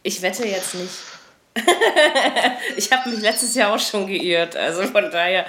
Ich 0.03 0.21
wette 0.21 0.47
jetzt 0.47 0.75
nicht. 0.75 0.93
ich 2.77 2.91
habe 2.91 3.11
mich 3.11 3.21
letztes 3.21 3.55
Jahr 3.55 3.73
auch 3.73 3.79
schon 3.79 4.07
geirrt, 4.07 4.57
also 4.57 4.83
von 4.83 5.11
daher. 5.11 5.47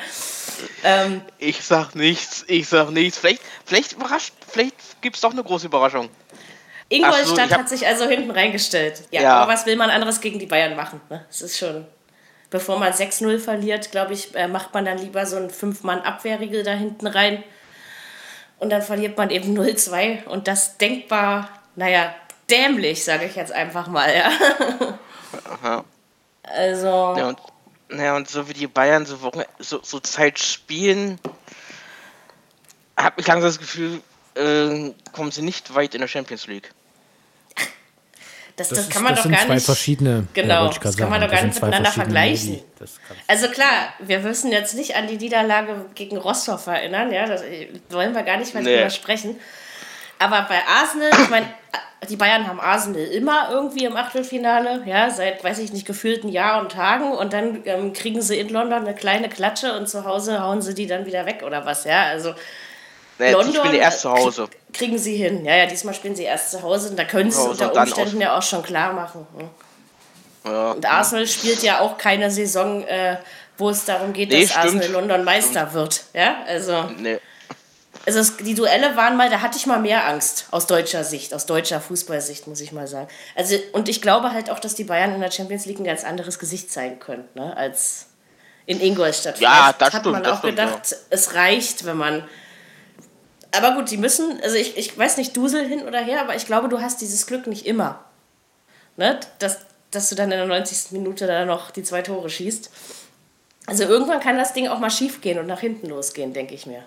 Ähm, 0.83 1.21
Ich 1.39 1.63
sag 1.63 1.95
nichts, 1.95 2.43
ich 2.47 2.67
sag 2.67 2.89
nichts. 2.91 3.17
Vielleicht, 3.17 3.41
vielleicht 3.65 3.93
überrascht, 3.93 4.33
vielleicht 4.47 5.01
gibt's 5.01 5.21
doch 5.21 5.31
eine 5.31 5.43
große 5.43 5.67
Überraschung. 5.67 6.09
Ingolstadt 6.89 7.49
so, 7.49 7.55
hat 7.57 7.69
sich 7.69 7.85
also 7.87 8.05
hinten 8.07 8.31
reingestellt. 8.31 9.03
Ja, 9.11 9.21
Ja. 9.21 9.33
aber 9.37 9.51
was 9.53 9.65
will 9.65 9.75
man 9.75 9.89
anderes 9.89 10.21
gegen 10.21 10.37
die 10.39 10.45
Bayern 10.45 10.75
machen? 10.75 11.01
Ne? 11.09 11.25
Es 11.29 11.41
ist 11.41 11.57
schon. 11.57 11.85
Bevor 12.51 12.77
man 12.79 12.93
6-0 12.93 13.39
verliert, 13.39 13.91
glaube 13.91 14.13
ich, 14.13 14.35
äh, 14.35 14.47
macht 14.47 14.73
man 14.73 14.85
dann 14.85 14.99
lieber 14.99 15.25
so 15.25 15.35
einen 15.35 15.49
Fünf-Mann-Abwehrriegel 15.49 16.63
da 16.63 16.71
hinten 16.73 17.07
rein. 17.07 17.43
Und 18.59 18.69
dann 18.69 18.81
verliert 18.83 19.17
man 19.17 19.31
eben 19.31 19.53
0-2. 19.57 20.25
Und 20.25 20.47
das 20.47 20.77
denkbar, 20.77 21.49
naja, 21.75 22.13
dämlich, 22.49 23.03
sage 23.03 23.25
ich 23.25 23.35
jetzt 23.35 23.51
einfach 23.51 23.87
mal. 23.87 24.13
Ja. 24.15 24.29
Aha. 25.51 25.83
Also, 26.43 26.87
Ja, 27.17 27.29
und, 27.29 27.39
ja, 27.91 28.15
und 28.15 28.29
so 28.29 28.47
wie 28.49 28.53
die 28.53 28.67
Bayern 28.67 29.05
so, 29.05 29.21
Wochen, 29.21 29.41
so, 29.59 29.79
so 29.83 29.99
Zeit 29.99 30.39
spielen, 30.39 31.19
habe 32.97 33.19
ich 33.21 33.27
langsam 33.27 33.49
das 33.49 33.59
Gefühl, 33.59 34.01
äh, 34.35 34.91
kommen 35.11 35.31
sie 35.31 35.41
nicht 35.41 35.73
weit 35.75 35.93
in 35.95 36.01
der 36.01 36.07
Champions 36.07 36.47
League. 36.47 36.71
Das, 38.57 38.69
Das, 38.69 38.77
das, 38.77 38.79
ist, 38.87 38.93
kann 38.93 39.03
man 39.03 39.11
das 39.13 39.19
doch 39.19 39.23
sind 39.23 39.33
gar 39.35 39.45
zwei 39.47 39.55
nicht. 39.55 39.65
verschiedene. 39.65 40.27
Genau, 40.33 40.69
das 40.69 40.79
kann 40.95 41.09
man 41.09 41.19
sagen. 41.19 41.21
doch 41.23 41.31
gar 41.37 41.43
nicht 41.45 41.55
miteinander 41.55 41.91
vergleichen. 41.91 42.61
Also 43.27 43.49
klar, 43.49 43.89
wir 43.99 44.19
müssen 44.19 44.49
jetzt 44.51 44.75
nicht 44.75 44.95
an 44.95 45.07
die 45.07 45.17
Niederlage 45.17 45.85
gegen 45.93 46.15
Rostock 46.15 46.65
erinnern, 46.67 47.11
ja, 47.11 47.25
das 47.25 47.43
wollen 47.89 48.15
wir 48.15 48.23
gar 48.23 48.37
nicht 48.37 48.53
mehr 48.53 48.63
Nee. 48.63 48.77
drüber 48.77 48.89
sprechen. 48.91 49.37
Aber 50.19 50.43
bei 50.43 50.61
Arsenal, 50.65 51.09
ich 51.21 51.29
meine, 51.29 51.53
die 52.09 52.15
Bayern 52.15 52.47
haben 52.47 52.59
Arsenal 52.59 53.01
immer 53.03 53.49
irgendwie 53.51 53.85
im 53.85 53.95
Achtelfinale, 53.95 54.83
ja, 54.85 55.09
seit, 55.09 55.43
weiß 55.43 55.59
ich 55.59 55.71
nicht, 55.73 55.85
gefühlten 55.85 56.29
Jahr 56.29 56.61
und 56.61 56.71
Tagen 56.71 57.11
und 57.11 57.33
dann 57.33 57.61
ähm, 57.65 57.93
kriegen 57.93 58.21
sie 58.21 58.39
in 58.39 58.49
London 58.49 58.79
eine 58.83 58.95
kleine 58.95 59.29
Klatsche 59.29 59.73
und 59.77 59.87
zu 59.89 60.05
Hause 60.05 60.41
hauen 60.41 60.61
sie 60.61 60.73
die 60.73 60.87
dann 60.87 61.05
wieder 61.05 61.25
weg 61.25 61.43
oder 61.45 61.65
was, 61.65 61.83
ja, 61.85 62.03
also 62.03 62.33
Nee, 63.17 63.31
London, 63.31 63.55
ich 63.55 63.71
bin 63.71 63.79
erst 63.79 64.01
zu 64.01 64.11
Hause. 64.11 64.47
kriegen 64.73 64.97
sie 64.97 65.15
hin. 65.15 65.45
Ja, 65.45 65.55
ja, 65.55 65.65
diesmal 65.67 65.93
spielen 65.93 66.17
sie 66.17 66.23
erst 66.23 66.51
zu 66.51 66.61
Hause 66.61 66.89
und 66.89 66.99
da 66.99 67.05
können 67.05 67.31
sie 67.31 67.39
es 67.39 67.45
unter 67.47 67.73
Umständen 67.73 68.19
ja 68.19 68.37
auch 68.37 68.41
schon 68.41 68.61
klar 68.61 68.91
machen. 68.91 69.25
hm. 69.37 69.49
Ja. 70.51 70.71
Und 70.71 70.85
Arsenal 70.85 71.25
spielt 71.25 71.63
ja 71.63 71.79
auch 71.79 71.97
keine 71.97 72.29
Saison, 72.29 72.83
äh, 72.83 73.15
wo 73.57 73.69
es 73.69 73.85
darum 73.85 74.11
geht, 74.13 74.29
Nee, 74.29 74.41
dass 74.41 74.49
stimmt. 74.51 74.65
Arsenal 74.65 74.89
London 74.89 75.23
Meister 75.23 75.73
wird. 75.73 76.03
Ja, 76.13 76.35
also, 76.45 76.83
Nee. 76.97 77.17
Also 78.05 78.19
es, 78.19 78.37
die 78.37 78.53
Duelle 78.53 78.95
waren 78.95 79.17
mal, 79.17 79.29
da 79.29 79.41
hatte 79.41 79.57
ich 79.57 79.65
mal 79.65 79.79
mehr 79.79 80.07
Angst 80.07 80.45
aus 80.51 80.67
deutscher 80.67 81.03
Sicht, 81.03 81.33
aus 81.33 81.45
deutscher 81.45 81.81
Fußballsicht, 81.81 82.47
muss 82.47 82.61
ich 82.61 82.71
mal 82.71 82.87
sagen. 82.87 83.07
Also, 83.35 83.55
und 83.71 83.89
ich 83.89 84.01
glaube 84.01 84.31
halt 84.31 84.49
auch, 84.49 84.59
dass 84.59 84.75
die 84.75 84.83
Bayern 84.83 85.13
in 85.15 85.21
der 85.21 85.31
Champions 85.31 85.65
League 85.65 85.79
ein 85.79 85.85
ganz 85.85 86.03
anderes 86.03 86.37
Gesicht 86.37 86.71
zeigen 86.71 86.99
können, 86.99 87.27
ne, 87.33 87.55
als 87.57 88.07
in 88.67 88.79
Ingolstadt. 88.79 89.39
Ja, 89.39 89.49
Vielleicht 89.49 89.81
das 89.81 89.93
hat 89.93 90.01
stimmt, 90.01 90.13
man 90.13 90.23
das 90.23 90.33
auch 90.33 90.37
stimmt, 90.39 90.57
gedacht, 90.57 90.95
es 91.09 91.33
reicht, 91.33 91.85
wenn 91.85 91.97
man. 91.97 92.23
Aber 93.51 93.73
gut, 93.75 93.89
die 93.89 93.97
müssen, 93.97 94.39
also 94.43 94.55
ich, 94.55 94.77
ich 94.77 94.97
weiß 94.97 95.17
nicht, 95.17 95.35
Dusel 95.35 95.65
hin 95.67 95.87
oder 95.87 95.99
her, 95.99 96.21
aber 96.21 96.35
ich 96.35 96.45
glaube, 96.45 96.69
du 96.69 96.81
hast 96.81 97.01
dieses 97.01 97.25
Glück 97.25 97.47
nicht 97.47 97.65
immer. 97.65 98.03
Ne? 98.97 99.19
Dass, 99.39 99.59
dass 99.91 100.09
du 100.09 100.15
dann 100.15 100.31
in 100.31 100.37
der 100.37 100.47
90. 100.47 100.91
Minute 100.91 101.25
da 101.25 101.45
noch 101.45 101.71
die 101.71 101.83
zwei 101.83 102.01
Tore 102.01 102.29
schießt. 102.29 102.69
Also 103.67 103.83
irgendwann 103.83 104.19
kann 104.19 104.37
das 104.37 104.53
Ding 104.53 104.67
auch 104.67 104.79
mal 104.79 104.91
schief 104.91 105.21
gehen 105.21 105.39
und 105.39 105.47
nach 105.47 105.61
hinten 105.61 105.87
losgehen, 105.87 106.33
denke 106.33 106.53
ich 106.53 106.65
mir. 106.65 106.83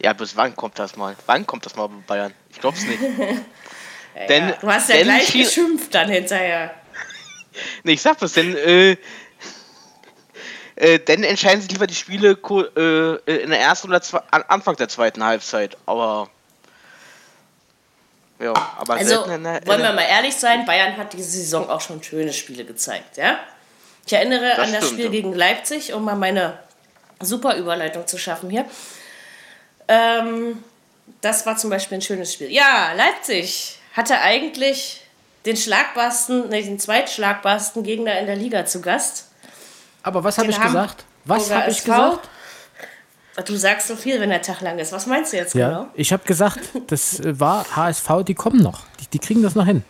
Ja, 0.00 0.12
bis 0.12 0.36
wann 0.36 0.54
kommt 0.56 0.78
das 0.78 0.96
mal? 0.96 1.14
Wann 1.26 1.46
kommt 1.46 1.66
das 1.66 1.76
mal 1.76 1.88
bei 1.88 1.94
Bayern? 2.06 2.34
Ich 2.50 2.60
glaub's 2.60 2.84
nicht. 2.84 3.00
denn, 4.28 4.48
Ja, 4.48 4.56
du 4.60 4.66
hast 4.72 4.88
ja 4.88 5.02
gleich 5.02 5.24
viel- 5.30 5.44
geschimpft 5.44 5.94
dann 5.94 6.08
hinterher. 6.08 6.74
Nee, 7.82 7.92
ich 7.92 8.00
sag 8.02 8.18
das, 8.18 8.32
denn, 8.32 8.56
äh, 8.56 8.96
äh, 10.76 10.98
denn 11.00 11.22
entscheiden 11.22 11.60
sich 11.60 11.70
lieber 11.70 11.86
die 11.86 11.94
Spiele 11.94 12.34
ko- 12.34 12.62
äh, 12.62 13.16
in 13.42 13.50
der 13.50 13.60
ersten 13.60 13.88
oder 13.88 14.00
zwei, 14.00 14.20
an 14.30 14.42
Anfang 14.48 14.74
der 14.76 14.88
zweiten 14.88 15.22
Halbzeit. 15.22 15.76
Aber. 15.84 16.30
Ja, 18.40 18.54
aber 18.78 18.94
Also, 18.94 19.24
in 19.24 19.44
der, 19.44 19.60
in 19.60 19.66
wollen 19.68 19.82
wir 19.82 19.92
mal 19.92 20.00
ehrlich 20.08 20.34
sein, 20.34 20.64
Bayern 20.64 20.96
hat 20.96 21.12
diese 21.12 21.30
Saison 21.30 21.68
auch 21.68 21.82
schon 21.82 22.02
schöne 22.02 22.32
Spiele 22.32 22.64
gezeigt, 22.64 23.18
ja? 23.18 23.38
Ich 24.06 24.12
erinnere 24.14 24.54
Das 24.56 24.58
an 24.66 24.72
das 24.72 24.84
stimmt, 24.86 24.92
Spiel 24.92 25.04
ja. 25.04 25.10
gegen 25.10 25.32
Leipzig, 25.34 25.92
um 25.92 26.04
mal 26.04 26.16
meine 26.16 26.58
super 27.20 27.54
Überleitung 27.56 28.06
zu 28.06 28.16
schaffen 28.18 28.48
hier. 28.50 28.64
Ähm, 29.92 30.62
das 31.20 31.44
war 31.44 31.56
zum 31.56 31.70
Beispiel 31.70 31.98
ein 31.98 32.02
schönes 32.02 32.32
Spiel. 32.32 32.50
Ja, 32.50 32.92
Leipzig 32.96 33.78
hatte 33.94 34.20
eigentlich 34.20 35.02
den 35.44 35.56
schlagbarsten, 35.56 36.48
nee, 36.48 36.62
den 36.62 36.78
zweitschlagbarsten 36.78 37.82
Gegner 37.82 38.18
in 38.18 38.26
der 38.26 38.36
Liga 38.36 38.64
zu 38.64 38.80
Gast. 38.80 39.28
Aber 40.02 40.24
was 40.24 40.38
habe 40.38 40.50
ich 40.50 40.60
gesagt? 40.60 41.04
Was 41.24 41.50
habe 41.50 41.70
ich 41.70 41.84
gesagt? 41.84 42.28
Du 43.46 43.56
sagst 43.56 43.88
so 43.88 43.96
viel, 43.96 44.20
wenn 44.20 44.28
der 44.28 44.42
Tag 44.42 44.60
lang 44.60 44.78
ist. 44.78 44.92
Was 44.92 45.06
meinst 45.06 45.32
du 45.32 45.38
jetzt 45.38 45.54
Ja, 45.54 45.68
genau? 45.68 45.88
ich 45.94 46.12
habe 46.12 46.22
gesagt, 46.24 46.60
das 46.88 47.18
äh, 47.20 47.38
war 47.38 47.64
HSV, 47.74 48.08
die 48.26 48.34
kommen 48.34 48.62
noch. 48.62 48.82
Die, 49.00 49.06
die 49.06 49.18
kriegen 49.18 49.42
das 49.42 49.54
noch 49.54 49.66
hin. 49.66 49.84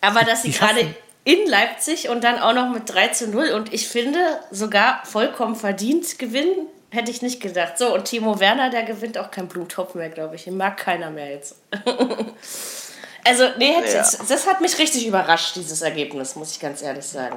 Aber 0.00 0.22
dass 0.22 0.42
sie 0.42 0.50
gerade 0.50 0.94
in 1.24 1.48
Leipzig 1.48 2.08
und 2.08 2.22
dann 2.22 2.38
auch 2.38 2.52
noch 2.52 2.70
mit 2.70 2.92
3 2.92 3.08
zu 3.08 3.28
0 3.28 3.50
und 3.50 3.72
ich 3.72 3.88
finde 3.88 4.18
sogar 4.50 5.00
vollkommen 5.04 5.56
verdient 5.56 6.18
gewinnen, 6.18 6.66
hätte 6.94 7.10
ich 7.10 7.20
nicht 7.22 7.40
gedacht. 7.40 7.78
So, 7.78 7.94
und 7.94 8.04
Timo 8.04 8.40
Werner, 8.40 8.70
der 8.70 8.84
gewinnt 8.84 9.18
auch 9.18 9.30
kein 9.30 9.48
Blumentopf 9.48 9.94
mehr, 9.94 10.08
glaube 10.08 10.36
ich. 10.36 10.44
Den 10.44 10.56
mag 10.56 10.76
keiner 10.76 11.10
mehr 11.10 11.30
jetzt. 11.30 11.56
also, 13.24 13.48
nee, 13.58 13.74
Ja. 13.74 13.80
das, 13.98 14.18
das 14.26 14.46
hat 14.46 14.60
mich 14.60 14.78
richtig 14.78 15.06
überrascht, 15.06 15.56
dieses 15.56 15.82
Ergebnis, 15.82 16.36
muss 16.36 16.52
ich 16.52 16.60
ganz 16.60 16.82
ehrlich 16.82 17.04
sagen. 17.04 17.36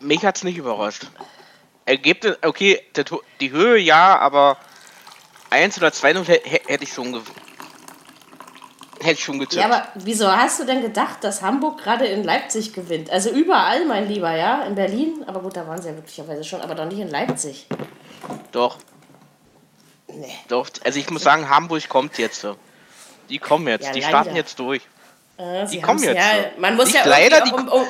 mich 0.00 0.24
hat's 0.24 0.44
nicht 0.44 0.56
überrascht. 0.56 1.06
Ergebnis, 1.84 2.36
okay, 2.42 2.80
die 3.40 3.50
Höhe 3.50 3.78
ja, 3.78 4.18
aber 4.18 4.56
1 5.50 5.78
oder 5.78 5.92
2 5.92 6.14
hätte 6.14 6.84
ich 6.84 6.92
schon 6.92 7.20
hätte 9.00 9.12
ich 9.14 9.24
schon 9.24 9.38
getippt. 9.38 9.60
Ja, 9.60 9.66
aber 9.66 9.86
wieso 9.94 10.30
hast 10.30 10.60
du 10.60 10.64
denn 10.64 10.82
gedacht, 10.82 11.22
dass 11.22 11.42
Hamburg 11.42 11.82
gerade 11.82 12.06
in 12.06 12.24
Leipzig 12.24 12.72
gewinnt? 12.72 13.10
Also 13.10 13.30
überall, 13.30 13.84
mein 13.86 14.08
Lieber, 14.08 14.34
ja? 14.36 14.62
In 14.64 14.74
Berlin, 14.74 15.24
aber 15.26 15.40
gut, 15.40 15.56
da 15.56 15.66
waren 15.66 15.80
sie 15.80 15.88
ja 15.88 15.94
glücklicherweise 15.94 16.44
schon, 16.44 16.60
aber 16.60 16.74
doch 16.74 16.84
nicht 16.86 16.98
in 17.00 17.08
Leipzig. 17.08 17.66
Doch, 18.52 18.78
Nee. 20.12 20.34
doch. 20.48 20.68
Also 20.84 20.98
ich 20.98 21.08
muss 21.10 21.22
sagen, 21.22 21.48
Hamburg 21.48 21.88
kommt 21.88 22.18
jetzt. 22.18 22.40
so. 22.40 22.56
Die 23.28 23.38
kommen 23.38 23.68
jetzt, 23.68 23.86
Ja, 23.86 23.92
die 23.92 24.00
leider. 24.00 24.08
starten 24.10 24.36
jetzt 24.36 24.58
durch. 24.58 24.82
Äh, 25.38 25.66
Die 25.68 25.80
kommen 25.80 26.02
jetzt, 26.02 26.16
Ja, 26.16 26.22
man 26.58 26.74
muss 26.76 26.92
ja 26.92 27.06
leider, 27.06 27.44
um, 27.54 27.68
um, 27.68 27.86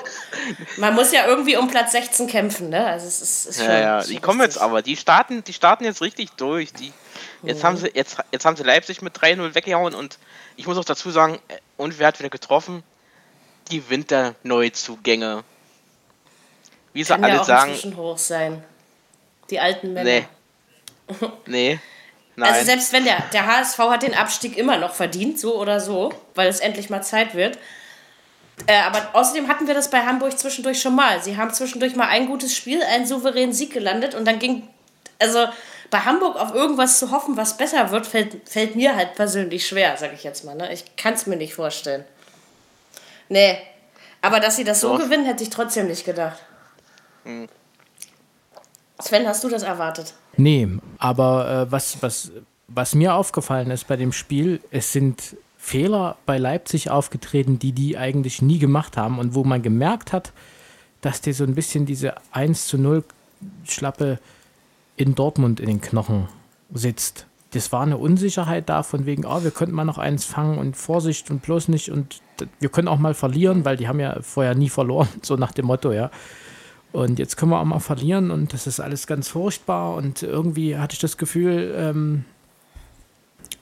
man 0.77 0.95
muss 0.95 1.13
ja 1.13 1.27
irgendwie 1.27 1.57
um 1.57 1.69
Platz 1.69 1.93
16 1.93 2.27
kämpfen, 2.27 2.69
ne? 2.69 2.87
Also 2.87 3.07
es 3.07 3.23
ist, 3.23 3.47
ist 3.47 3.57
schon, 3.61 3.67
Ja, 3.73 3.81
ja, 3.81 4.03
die 4.05 4.19
kommen 4.21 4.41
jetzt 4.43 4.61
aber. 4.61 4.83
Die 4.83 4.97
starten, 4.97 5.43
die 5.45 5.53
starten 5.55 5.85
jetzt 5.85 6.03
richtig 6.03 6.31
durch. 6.37 6.73
Die, 6.75 6.93
jetzt, 7.43 7.65
haben 7.65 7.77
sie, 7.77 7.91
jetzt, 7.95 8.19
jetzt 8.33 8.45
haben 8.45 8.57
sie 8.57 8.63
Leipzig 8.63 9.03
mit 9.03 9.17
3-0 9.17 9.55
weggehauen 9.55 9.95
und 9.95 10.19
ich 10.57 10.67
muss 10.67 10.77
auch 10.77 10.85
dazu 10.85 11.11
sagen, 11.11 11.39
äh, 11.49 11.59
und 11.77 11.99
wer 11.99 12.09
hat 12.09 12.19
wieder 12.19 12.31
getroffen? 12.31 12.83
Die 13.71 13.89
Winterneuzugänge. 13.89 15.45
Wie 16.93 17.05
sie 17.05 17.13
Kann 17.13 17.23
ja 17.23 17.29
alle 17.29 17.41
auch 17.41 17.45
sagen, 17.45 17.71
inzwischen 17.71 17.97
hoch 17.97 18.19
sein. 18.19 18.65
Die 19.49 19.61
alten 19.61 19.93
Männer. 19.93 20.11
nee. 20.11 20.27
Nee. 21.47 21.81
Nein. 22.37 22.53
Also 22.55 22.65
selbst 22.65 22.93
wenn 22.93 23.05
der, 23.05 23.23
der 23.33 23.47
HSV 23.47 23.79
hat 23.79 24.03
den 24.03 24.15
Abstieg 24.15 24.57
immer 24.57 24.79
noch 24.79 24.95
verdient, 24.95 25.39
so 25.39 25.61
oder 25.61 25.81
so, 25.81 26.15
weil 26.35 26.49
es 26.49 26.61
endlich 26.61 26.89
mal 26.89 27.03
Zeit 27.03 27.35
wird. 27.35 27.59
Äh, 28.67 28.81
aber 28.81 29.11
außerdem 29.13 29.49
hatten 29.49 29.67
wir 29.67 29.75
das 29.75 29.91
bei 29.91 30.01
Hamburg 30.01 30.39
zwischendurch 30.39 30.81
schon 30.81 30.95
mal. 30.95 31.23
Sie 31.23 31.37
haben 31.37 31.53
zwischendurch 31.53 31.97
mal 31.97 32.09
ein 32.09 32.27
gutes 32.27 32.55
Spiel, 32.55 32.83
einen 32.83 33.07
souveränen 33.07 33.53
Sieg 33.53 33.73
gelandet 33.73 34.15
und 34.15 34.25
dann 34.27 34.39
ging, 34.39 34.69
also 35.19 35.47
bei 35.91 36.01
Hamburg 36.01 36.37
auf 36.37 36.55
irgendwas 36.55 36.99
zu 36.99 37.11
hoffen, 37.11 37.37
was 37.37 37.57
besser 37.57 37.91
wird, 37.91 38.07
fällt, 38.07 38.49
fällt 38.49 38.77
mir 38.77 38.95
halt 38.97 39.15
persönlich 39.15 39.67
schwer, 39.67 39.97
sag 39.97 40.13
ich 40.13 40.25
jetzt 40.25 40.45
mal. 40.45 40.55
Ne? 40.55 40.73
Ich 40.73 40.97
kann 40.97 41.15
es 41.15 41.27
mir 41.27 41.37
nicht 41.37 41.55
vorstellen. 41.55 42.05
Nee, 43.29 43.59
aber 44.23 44.41
dass 44.41 44.57
sie 44.57 44.65
das 44.65 44.81
so 44.81 44.97
Doch. 44.97 45.05
gewinnen, 45.05 45.25
hätte 45.25 45.43
ich 45.43 45.51
trotzdem 45.51 45.89
nicht 45.89 46.05
gedacht. 46.05 46.39
Sven, 49.01 49.27
hast 49.27 49.45
du 49.45 49.49
das 49.49 49.63
erwartet? 49.63 50.15
Nee, 50.37 50.69
aber 50.99 51.67
äh, 51.69 51.73
was, 51.73 52.03
was, 52.03 52.33
was 52.69 52.95
mir 52.95 53.15
aufgefallen 53.15 53.71
ist 53.71 53.87
bei 53.87 53.97
dem 53.97 54.13
Spiel, 54.13 54.61
es 54.71 54.93
sind 54.93 55.37
Fehler 55.59 56.17
bei 56.27 56.39
Leipzig 56.39 56.91
aufgetreten, 56.91 57.59
die 57.59 57.73
die 57.73 57.99
eigentlich 57.99 58.43
nie 58.43 58.59
gemacht 58.59 58.97
haben 58.97 59.19
und 59.19 59.35
wo 59.35 59.45
man 59.45 59.63
gemerkt 59.63 60.13
hat, 60.13 60.33
dass 61.01 61.21
dir 61.21 61.35
so 61.35 61.45
ein 61.45 61.55
bisschen 61.55 61.87
diese 61.87 62.15
1 62.33 62.67
zu 62.67 62.79
0 62.79 63.05
Schlappe 63.67 64.19
in 65.01 65.15
Dortmund 65.15 65.61
in 65.61 65.67
den 65.67 65.81
Knochen 65.81 66.29
sitzt. 66.73 67.27
Das 67.53 67.73
war 67.73 67.83
eine 67.83 67.97
Unsicherheit 67.97 68.69
da, 68.69 68.83
von 68.83 69.07
wegen, 69.07 69.25
oh, 69.25 69.43
wir 69.43 69.51
könnten 69.51 69.75
mal 69.75 69.85
noch 69.85 69.99
eins 69.99 70.25
fangen 70.25 70.59
und 70.59 70.77
Vorsicht 70.77 71.31
und 71.31 71.43
bloß 71.43 71.69
nicht 71.69 71.91
und 71.91 72.21
wir 72.61 72.69
können 72.69 72.87
auch 72.87 72.99
mal 72.99 73.15
verlieren, 73.15 73.65
weil 73.65 73.77
die 73.77 73.89
haben 73.89 73.99
ja 73.99 74.21
vorher 74.21 74.55
nie 74.55 74.69
verloren, 74.69 75.09
so 75.23 75.37
nach 75.37 75.53
dem 75.53 75.67
Motto, 75.67 75.93
ja. 75.93 76.11
Und 76.93 77.19
jetzt 77.19 77.37
können 77.37 77.51
wir 77.51 77.61
auch 77.61 77.65
mal 77.65 77.81
verlieren 77.81 78.31
und 78.31 78.53
das 78.53 78.67
ist 78.67 78.79
alles 78.79 79.07
ganz 79.07 79.29
furchtbar 79.29 79.95
und 79.95 80.23
irgendwie 80.23 80.77
hatte 80.77 80.95
ich 80.95 81.01
das 81.01 81.17
Gefühl, 81.17 81.75
ähm, 81.77 82.25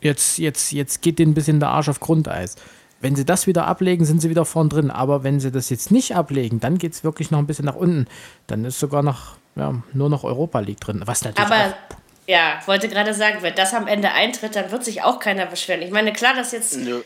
jetzt, 0.00 0.38
jetzt, 0.38 0.72
jetzt 0.72 1.02
geht 1.02 1.18
denen 1.18 1.32
ein 1.32 1.34
bisschen 1.34 1.60
der 1.60 1.70
Arsch 1.70 1.88
auf 1.88 2.00
Grundeis. 2.00 2.56
Wenn 3.00 3.14
sie 3.14 3.24
das 3.24 3.46
wieder 3.46 3.66
ablegen, 3.66 4.04
sind 4.04 4.20
sie 4.20 4.30
wieder 4.30 4.44
vorn 4.44 4.68
drin. 4.68 4.90
Aber 4.90 5.22
wenn 5.22 5.38
sie 5.38 5.52
das 5.52 5.70
jetzt 5.70 5.92
nicht 5.92 6.16
ablegen, 6.16 6.58
dann 6.58 6.78
geht 6.78 6.94
es 6.94 7.04
wirklich 7.04 7.30
noch 7.30 7.38
ein 7.38 7.46
bisschen 7.46 7.66
nach 7.66 7.76
unten. 7.76 8.06
Dann 8.48 8.64
ist 8.64 8.80
sogar 8.80 9.04
noch, 9.04 9.36
ja, 9.58 9.74
nur 9.92 10.08
noch 10.08 10.24
Europa 10.24 10.60
League 10.60 10.80
drin. 10.80 11.02
Was 11.04 11.22
natürlich 11.22 11.50
Aber 11.50 11.66
auch, 11.70 11.96
ja, 12.26 12.60
wollte 12.66 12.88
gerade 12.88 13.14
sagen, 13.14 13.38
wenn 13.42 13.54
das 13.54 13.74
am 13.74 13.86
Ende 13.86 14.12
eintritt, 14.12 14.54
dann 14.56 14.70
wird 14.70 14.84
sich 14.84 15.02
auch 15.02 15.18
keiner 15.18 15.46
beschweren. 15.46 15.82
Ich 15.82 15.90
meine, 15.90 16.12
klar, 16.12 16.34
dass 16.34 16.52
jetzt. 16.52 16.76
Nö. 16.76 17.02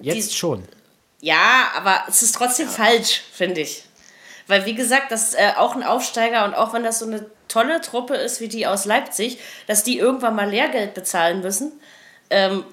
jetzt 0.00 0.32
die- 0.32 0.36
schon. 0.36 0.64
Ja, 1.20 1.70
aber 1.76 2.02
es 2.08 2.22
ist 2.22 2.34
trotzdem 2.34 2.68
falsch, 2.68 3.22
finde 3.32 3.62
ich. 3.62 3.84
Weil, 4.46 4.66
wie 4.66 4.74
gesagt, 4.74 5.10
das 5.10 5.32
äh, 5.32 5.52
auch 5.56 5.74
ein 5.74 5.82
Aufsteiger 5.82 6.44
und 6.44 6.54
auch 6.54 6.74
wenn 6.74 6.82
das 6.84 6.98
so 6.98 7.06
eine 7.06 7.24
tolle 7.48 7.80
Truppe 7.80 8.14
ist 8.14 8.40
wie 8.42 8.48
die 8.48 8.66
aus 8.66 8.84
Leipzig, 8.84 9.38
dass 9.66 9.84
die 9.84 9.96
irgendwann 9.96 10.34
mal 10.34 10.50
Lehrgeld 10.50 10.92
bezahlen 10.92 11.40
müssen, 11.40 11.72
ähm, 12.28 12.64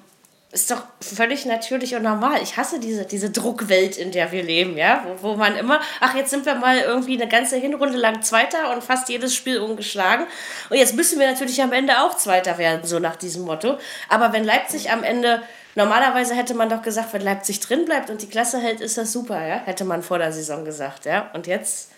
ist 0.52 0.70
doch 0.70 0.82
völlig 1.00 1.46
natürlich 1.46 1.94
und 1.94 2.02
normal. 2.02 2.42
Ich 2.42 2.58
hasse 2.58 2.78
diese, 2.78 3.06
diese 3.06 3.30
Druckwelt, 3.30 3.96
in 3.96 4.12
der 4.12 4.32
wir 4.32 4.42
leben, 4.42 4.76
ja, 4.76 5.02
wo, 5.06 5.30
wo 5.30 5.36
man 5.36 5.56
immer, 5.56 5.80
ach, 6.00 6.14
jetzt 6.14 6.30
sind 6.30 6.44
wir 6.44 6.54
mal 6.54 6.78
irgendwie 6.78 7.20
eine 7.20 7.26
ganze 7.26 7.56
Hinrunde 7.56 7.96
lang 7.96 8.22
Zweiter 8.22 8.70
und 8.72 8.84
fast 8.84 9.08
jedes 9.08 9.34
Spiel 9.34 9.58
ungeschlagen. 9.58 10.26
Und 10.68 10.76
jetzt 10.76 10.94
müssen 10.94 11.18
wir 11.18 11.26
natürlich 11.26 11.62
am 11.62 11.72
Ende 11.72 12.00
auch 12.02 12.16
Zweiter 12.18 12.58
werden, 12.58 12.84
so 12.84 12.98
nach 12.98 13.16
diesem 13.16 13.44
Motto. 13.44 13.78
Aber 14.10 14.32
wenn 14.34 14.44
Leipzig 14.44 14.90
am 14.90 15.02
Ende 15.02 15.42
Normalerweise 15.74 16.34
hätte 16.34 16.52
man 16.54 16.68
doch 16.68 16.82
gesagt, 16.82 17.14
wenn 17.14 17.22
Leipzig 17.22 17.60
drin 17.60 17.86
bleibt 17.86 18.10
und 18.10 18.20
die 18.20 18.28
Klasse 18.28 18.60
hält, 18.60 18.80
ist 18.80 18.98
das 18.98 19.10
super, 19.12 19.42
ja? 19.46 19.56
Hätte 19.56 19.84
man 19.84 20.02
vor 20.02 20.18
der 20.18 20.30
Saison 20.32 20.64
gesagt, 20.64 21.06
ja? 21.06 21.30
Und 21.32 21.46
jetzt. 21.46 21.90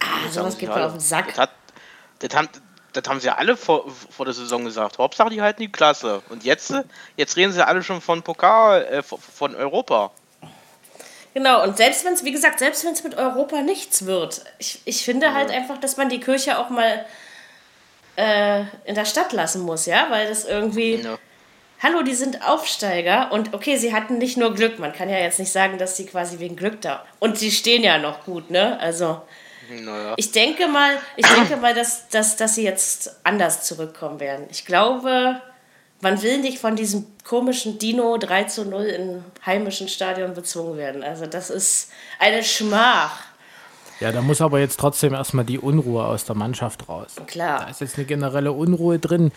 Ah, 0.00 0.30
sowas 0.30 0.56
geht 0.56 0.70
mir 0.70 0.86
auf 0.86 0.92
den 0.92 1.00
Sack. 1.00 1.28
Das, 1.28 1.38
hat, 1.38 1.50
das, 2.20 2.34
haben, 2.34 2.48
das 2.94 3.04
haben 3.08 3.20
sie 3.20 3.30
alle 3.30 3.56
vor, 3.56 3.84
vor 4.10 4.24
der 4.24 4.34
Saison 4.34 4.64
gesagt. 4.64 4.98
Hauptsache, 4.98 5.30
die 5.30 5.42
halten 5.42 5.60
die 5.60 5.70
Klasse. 5.70 6.22
Und 6.28 6.44
jetzt, 6.44 6.72
jetzt 7.16 7.36
reden 7.36 7.52
sie 7.52 7.66
alle 7.66 7.82
schon 7.82 8.00
von 8.00 8.22
Pokal, 8.22 8.84
äh, 8.84 9.02
von 9.02 9.54
Europa. 9.54 10.12
Genau, 11.34 11.64
und 11.64 11.76
selbst 11.76 12.04
wenn 12.04 12.14
es, 12.14 12.24
wie 12.24 12.30
gesagt, 12.30 12.60
selbst 12.60 12.84
wenn 12.84 12.92
es 12.92 13.02
mit 13.02 13.16
Europa 13.16 13.60
nichts 13.62 14.06
wird, 14.06 14.44
ich, 14.58 14.80
ich 14.84 15.04
finde 15.04 15.26
ja. 15.26 15.34
halt 15.34 15.50
einfach, 15.50 15.78
dass 15.78 15.96
man 15.96 16.08
die 16.08 16.20
Kirche 16.20 16.58
auch 16.58 16.70
mal 16.70 17.04
äh, 18.14 18.60
in 18.84 18.94
der 18.94 19.04
Stadt 19.04 19.32
lassen 19.32 19.62
muss, 19.62 19.86
ja, 19.86 20.06
weil 20.10 20.28
das 20.28 20.44
irgendwie. 20.44 20.96
Ja. 20.96 21.18
Hallo, 21.82 22.02
die 22.02 22.14
sind 22.14 22.48
Aufsteiger 22.48 23.30
und 23.32 23.52
okay, 23.52 23.76
sie 23.76 23.92
hatten 23.92 24.16
nicht 24.16 24.38
nur 24.38 24.54
Glück. 24.54 24.78
Man 24.78 24.92
kann 24.92 25.10
ja 25.10 25.18
jetzt 25.18 25.38
nicht 25.38 25.52
sagen, 25.52 25.76
dass 25.76 25.96
sie 25.96 26.06
quasi 26.06 26.38
wegen 26.38 26.56
Glück 26.56 26.80
da. 26.80 27.04
Und 27.18 27.36
sie 27.36 27.50
stehen 27.50 27.82
ja 27.82 27.98
noch 27.98 28.24
gut, 28.24 28.50
ne? 28.50 28.78
Also. 28.80 29.20
Naja. 29.70 30.14
Ich 30.16 30.32
denke 30.32 30.68
mal, 30.68 30.96
ich 31.16 31.26
denke 31.26 31.56
mal, 31.56 31.74
dass, 31.74 32.08
dass, 32.08 32.36
dass 32.36 32.54
sie 32.54 32.64
jetzt 32.64 33.16
anders 33.24 33.64
zurückkommen 33.64 34.20
werden. 34.20 34.46
Ich 34.50 34.64
glaube, 34.64 35.40
man 36.00 36.22
will 36.22 36.40
nicht 36.40 36.58
von 36.58 36.76
diesem 36.76 37.06
komischen 37.24 37.78
Dino 37.78 38.16
3 38.18 38.44
zu 38.44 38.64
0 38.64 38.82
im 38.84 39.24
heimischen 39.44 39.88
Stadion 39.88 40.34
bezwungen 40.34 40.76
werden. 40.76 41.02
Also 41.02 41.26
das 41.26 41.50
ist 41.50 41.90
eine 42.18 42.44
Schmach. 42.44 43.22
Ja, 44.00 44.12
da 44.12 44.20
muss 44.22 44.40
aber 44.40 44.58
jetzt 44.58 44.78
trotzdem 44.78 45.14
erstmal 45.14 45.44
die 45.44 45.58
Unruhe 45.58 46.04
aus 46.04 46.24
der 46.24 46.34
Mannschaft 46.34 46.88
raus. 46.88 47.14
Klar. 47.26 47.60
Da 47.60 47.70
ist 47.70 47.80
jetzt 47.80 47.96
eine 47.96 48.06
generelle 48.06 48.52
Unruhe 48.52 48.98
drin, 48.98 49.32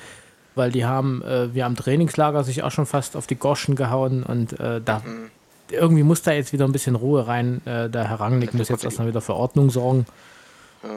weil 0.55 0.71
die 0.71 0.85
haben, 0.85 1.21
äh, 1.21 1.53
wir 1.53 1.65
am 1.65 1.75
Trainingslager 1.75 2.43
sich 2.43 2.63
auch 2.63 2.71
schon 2.71 2.85
fast 2.85 3.15
auf 3.15 3.27
die 3.27 3.35
Goschen 3.35 3.75
gehauen 3.75 4.23
und 4.23 4.59
äh, 4.59 4.81
da 4.83 4.99
mhm. 4.99 5.29
Irgendwie 5.71 6.03
muss 6.03 6.21
da 6.21 6.31
jetzt 6.31 6.53
wieder 6.53 6.65
ein 6.65 6.71
bisschen 6.71 6.95
Ruhe 6.95 7.27
rein. 7.27 7.61
Äh, 7.65 7.89
der 7.89 8.09
Herr 8.09 8.19
Rangnick 8.19 8.53
muss 8.53 8.69
jetzt 8.69 8.83
erstmal 8.83 9.07
wieder 9.07 9.21
für 9.21 9.35
Ordnung 9.35 9.69
sorgen. 9.69 10.05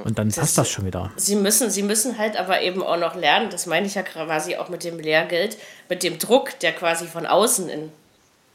Und 0.05 0.19
dann 0.19 0.31
passt 0.31 0.59
das 0.59 0.71
schon 0.71 0.87
wieder. 0.87 1.11
Sie 1.17 1.37
müssen, 1.37 1.71
sie 1.71 1.83
müssen 1.83 2.19
halt 2.19 2.37
aber 2.39 2.61
eben 2.61 2.83
auch 2.83 2.99
noch 2.99 3.15
lernen, 3.15 3.50
das 3.50 3.67
meine 3.67 3.87
ich 3.87 3.95
ja 3.95 4.03
quasi 4.03 4.57
auch 4.57 4.69
mit 4.69 4.85
dem 4.85 4.99
Lehrgeld, 4.99 5.57
mit 5.89 6.03
dem 6.03 6.19
Druck, 6.19 6.59
der 6.61 6.73
quasi 6.73 7.07
von 7.07 7.27
außen 7.27 7.69
in, 7.69 7.91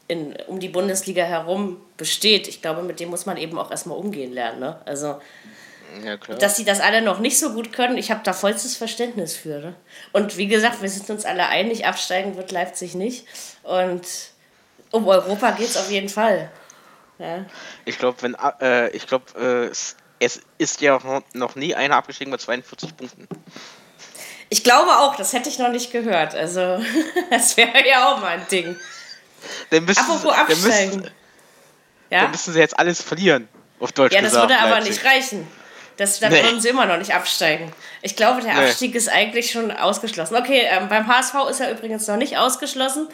in, 0.08 0.36
um 0.48 0.60
die 0.60 0.70
Bundesliga 0.70 1.24
herum 1.24 1.78
besteht. 1.98 2.48
Ich 2.48 2.62
glaube, 2.62 2.84
mit 2.84 3.00
dem 3.00 3.10
muss 3.10 3.26
man 3.26 3.38
eben 3.38 3.58
auch 3.58 3.72
erstmal 3.72 3.98
umgehen 3.98 4.34
lernen. 4.34 4.60
Ne? 4.60 4.80
Also, 4.86 5.20
ja, 6.04 6.18
dass 6.18 6.58
sie 6.58 6.66
das 6.66 6.80
alle 6.80 7.02
noch 7.02 7.20
nicht 7.20 7.40
so 7.40 7.54
gut 7.54 7.74
können, 7.74 7.98
ich 7.98 8.12
habe 8.12 8.22
da 8.24 8.34
vollstes 8.34 8.76
Verständnis 8.76 9.36
für. 9.36 9.60
Ne? 9.60 9.76
Und 10.12 10.38
wie 10.38 10.48
gesagt, 10.48 10.82
wir 10.82 10.90
sind 10.90 11.10
uns 11.10 11.26
alle 11.26 11.48
einig, 11.48 11.86
absteigen 11.86 12.38
wird 12.38 12.52
Leipzig 12.52 12.96
nicht. 12.96 13.26
Und 13.64 14.04
um 14.96 15.08
Europa 15.08 15.52
geht 15.52 15.68
es 15.68 15.78
auf 15.78 15.92
jeden 15.92 16.10
Fall. 16.10 16.50
Ja. 17.20 17.46
Ich 17.86 17.98
glaube, 17.98 18.22
wenn 18.22 18.36
äh, 18.62 18.90
ich 18.90 19.08
glaube, 19.08 19.26
äh, 19.40 19.72
es 20.20 20.42
ist 20.58 20.82
ja 20.82 21.00
noch 21.34 21.56
nie 21.56 21.76
einer 21.76 21.98
abgestiegen 21.98 22.32
mit 22.32 22.42
42 22.42 22.96
Punkten. 22.96 23.28
Ich 24.50 24.64
glaube 24.64 24.92
auch, 24.92 25.16
das 25.16 25.34
hätte 25.34 25.50
ich 25.50 25.60
noch 25.60 25.70
nicht 25.70 25.92
gehört. 25.92 26.36
Also, 26.36 26.82
das 27.30 27.58
wäre 27.58 27.88
ja 27.88 28.10
auch 28.10 28.22
mal 28.22 28.38
ein 28.38 28.48
Ding. 28.50 28.76
Dann 29.70 29.86
müssen, 29.86 30.00
Apropos 30.00 30.34
absteigen. 30.34 30.92
Dann 30.92 31.00
müssen, 31.02 31.14
ja? 32.10 32.22
dann 32.22 32.32
müssen 32.32 32.54
sie 32.54 32.60
jetzt 32.60 32.80
alles 32.80 33.02
verlieren, 33.02 33.48
auf 33.80 33.92
Deutsch 33.92 34.14
Ja, 34.14 34.22
das 34.22 34.32
gesagt, 34.32 34.50
würde 34.50 34.62
aber 34.62 34.82
nicht 34.82 35.04
reichen. 35.04 35.48
Das, 35.98 36.20
dann 36.20 36.32
nee. 36.32 36.44
würden 36.44 36.60
sie 36.60 36.70
immer 36.70 36.86
noch 36.86 36.98
nicht 36.98 37.14
absteigen. 37.14 37.72
Ich 38.02 38.16
glaube, 38.16 38.42
der 38.42 38.54
nee. 38.54 38.66
Abstieg 38.66 38.96
ist 38.96 39.08
eigentlich 39.08 39.52
schon 39.52 39.72
ausgeschlossen. 39.72 40.36
Okay, 40.36 40.68
ähm, 40.70 40.90
beim 40.90 41.08
HSV 41.08 41.36
ist 41.50 41.62
er 41.62 41.72
übrigens 41.72 42.08
noch 42.08 42.18
nicht 42.18 42.38
ausgeschlossen. 42.38 43.08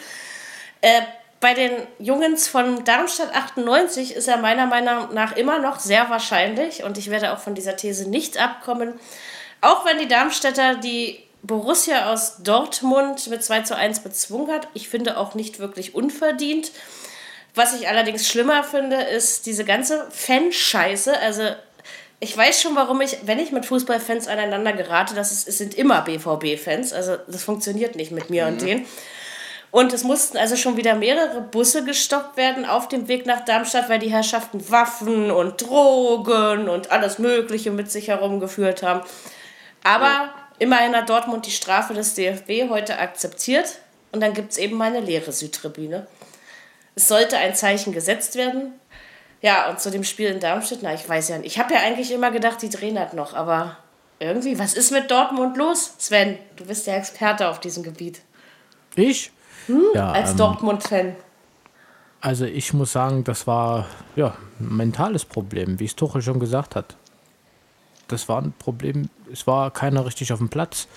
Äh, 0.82 1.02
bei 1.42 1.56
den 1.56 1.72
Jungens 1.98 2.48
von 2.48 2.86
Darmstadt 2.86 3.34
98 3.36 4.16
ist 4.16 4.28
er 4.28 4.38
meiner 4.38 4.68
Meinung 4.68 5.14
nach 5.14 5.36
immer 5.36 5.58
noch 5.60 5.80
sehr 5.80 6.10
wahrscheinlich 6.10 6.84
und 6.84 7.00
ich 7.00 7.10
werde 7.10 7.34
auch 7.34 7.40
von 7.40 7.56
dieser 7.56 7.76
These 7.76 8.10
nicht 8.10 8.38
abkommen. 8.38 8.94
Auch 9.60 9.84
wenn 9.84 9.98
die 9.98 10.08
Darmstädter 10.08 10.76
die 10.76 11.20
Borussia 11.42 12.14
aus 12.14 12.38
Dortmund 12.44 13.28
mit 13.28 13.44
2 13.44 13.62
zu 13.62 13.76
1 13.76 14.02
bezwungen 14.02 14.52
hat, 14.52 14.68
ich 14.76 14.88
finde 14.88 15.18
auch 15.18 15.34
nicht 15.34 15.58
wirklich 15.58 15.96
unverdient. 15.96 16.72
Was 17.56 17.74
ich 17.74 17.88
allerdings 17.90 18.28
schlimmer 18.28 18.64
finde, 18.64 18.98
ist 18.98 19.48
diese 19.48 19.66
ganze 19.66 20.08
Fanscheiße. 20.12 21.20
Also 21.20 21.42
ich 22.20 22.38
weiß 22.38 22.62
schon, 22.62 22.76
warum 22.76 23.02
ich, 23.02 23.18
wenn 23.24 23.40
ich 23.40 23.52
mit 23.52 23.66
Fußballfans 23.66 24.28
aneinander 24.28 24.74
gerate, 24.74 25.16
das 25.16 25.32
ist, 25.32 25.48
es 25.48 25.58
sind 25.58 25.74
immer 25.74 26.02
BVB-Fans. 26.02 26.94
Also 26.94 27.18
das 27.28 27.44
funktioniert 27.44 27.96
nicht 27.96 28.12
mit 28.12 28.30
mir 28.30 28.46
mhm. 28.46 28.52
und 28.52 28.62
denen. 28.62 28.86
Und 29.72 29.94
es 29.94 30.04
mussten 30.04 30.38
also 30.38 30.58
schon 30.58 30.76
wieder 30.76 30.96
mehrere 30.96 31.40
Busse 31.40 31.86
gestoppt 31.86 32.36
werden 32.36 32.66
auf 32.66 32.90
dem 32.90 33.08
Weg 33.08 33.26
nach 33.26 33.46
Darmstadt, 33.46 33.88
weil 33.88 34.00
die 34.00 34.12
Herrschaften 34.12 34.70
Waffen 34.70 35.32
und 35.32 35.62
Drogen 35.62 36.68
und 36.68 36.92
alles 36.92 37.20
Mögliche 37.20 37.72
mit 37.72 37.90
sich 37.90 38.10
herumgeführt 38.10 38.84
haben. 38.84 39.02
Aber 39.84 40.06
ja. 40.06 40.34
immerhin 40.60 40.96
hat 40.96 41.10
Dortmund 41.10 41.46
die 41.46 41.52
Strafe 41.52 41.94
des 41.94 42.16
DFB 42.16 42.70
heute 42.70 43.00
akzeptiert 43.00 43.80
und 44.12 44.22
dann 44.22 44.34
gibt 44.34 44.52
es 44.52 44.58
eben 44.58 44.76
mal 44.76 44.90
eine 44.90 45.00
leere 45.00 45.32
Südtribüne. 45.32 46.06
Es 46.96 47.08
sollte 47.08 47.38
ein 47.38 47.56
Zeichen 47.56 47.94
gesetzt 47.94 48.36
werden. 48.36 48.74
Ja, 49.42 49.70
und 49.70 49.80
zu 49.80 49.90
dem 49.90 50.04
Spiel 50.04 50.30
in 50.30 50.42
Darmstadt, 50.42 50.80
na, 50.82 50.94
ich 50.94 51.08
weiß 51.08 51.30
ja 51.30 51.38
nicht. 51.38 51.48
Ich 51.48 51.60
habe 51.60 51.74
ja 51.74 51.80
eigentlich 51.80 52.12
immer 52.12 52.30
gedacht, 52.30 52.62
die 52.62 52.70
drehen 52.70 52.96
das 52.96 53.14
noch, 53.14 53.34
aber 53.34 53.78
irgendwie, 54.20 54.60
was 54.60 54.74
ist 54.74 54.92
mit 54.92 55.10
Dortmund 55.10 55.56
los? 55.56 55.94
Sven, 55.98 56.38
du 56.58 56.66
bist 56.66 56.86
der 56.86 56.98
Experte 56.98 57.48
auf 57.48 57.62
diesem 57.62 57.82
Gebiet. 57.82 58.22
Ich? 58.96 59.32
Hm? 59.68 59.84
Ja, 59.94 60.12
als 60.12 60.32
ähm, 60.32 60.38
Dortmund-Fan. 60.38 61.16
Also 62.22 62.46
ich 62.46 62.74
muss 62.74 62.92
sagen, 62.92 63.24
das 63.24 63.48
war 63.48 63.88
ja 64.16 64.36
ein 64.60 64.76
mentales 64.76 65.26
Problem, 65.26 65.80
wie 65.80 65.86
es 65.86 65.96
Tuchel 65.96 66.22
schon 66.22 66.40
gesagt 66.40 66.76
hat. 66.76 66.96
Das 68.08 68.30
war 68.30 68.42
ein 68.42 68.54
Problem, 68.60 69.10
es 69.32 69.48
war 69.48 69.72
keiner 69.72 70.06
richtig 70.06 70.32
auf 70.32 70.40
dem 70.40 70.50
Platz. 70.50 70.88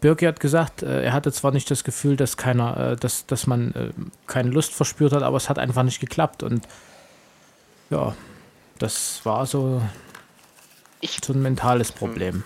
Birki 0.00 0.26
hat 0.26 0.40
gesagt, 0.40 0.82
äh, 0.82 1.04
er 1.04 1.12
hatte 1.12 1.32
zwar 1.32 1.52
nicht 1.52 1.70
das 1.70 1.84
Gefühl, 1.84 2.16
dass 2.16 2.36
keiner, 2.36 2.92
äh, 2.92 2.96
dass, 2.96 3.26
dass 3.26 3.46
man 3.46 3.74
äh, 3.74 3.90
keine 4.26 4.50
Lust 4.50 4.74
verspürt 4.74 5.12
hat, 5.12 5.22
aber 5.22 5.36
es 5.36 5.48
hat 5.48 5.58
einfach 5.58 5.82
nicht 5.82 6.00
geklappt. 6.00 6.42
Und 6.42 6.66
ja, 7.90 8.14
das 8.78 9.20
war 9.24 9.46
so, 9.46 9.82
ich, 11.00 11.20
so 11.24 11.32
ein 11.32 11.42
mentales 11.42 11.92
Problem. 11.92 12.44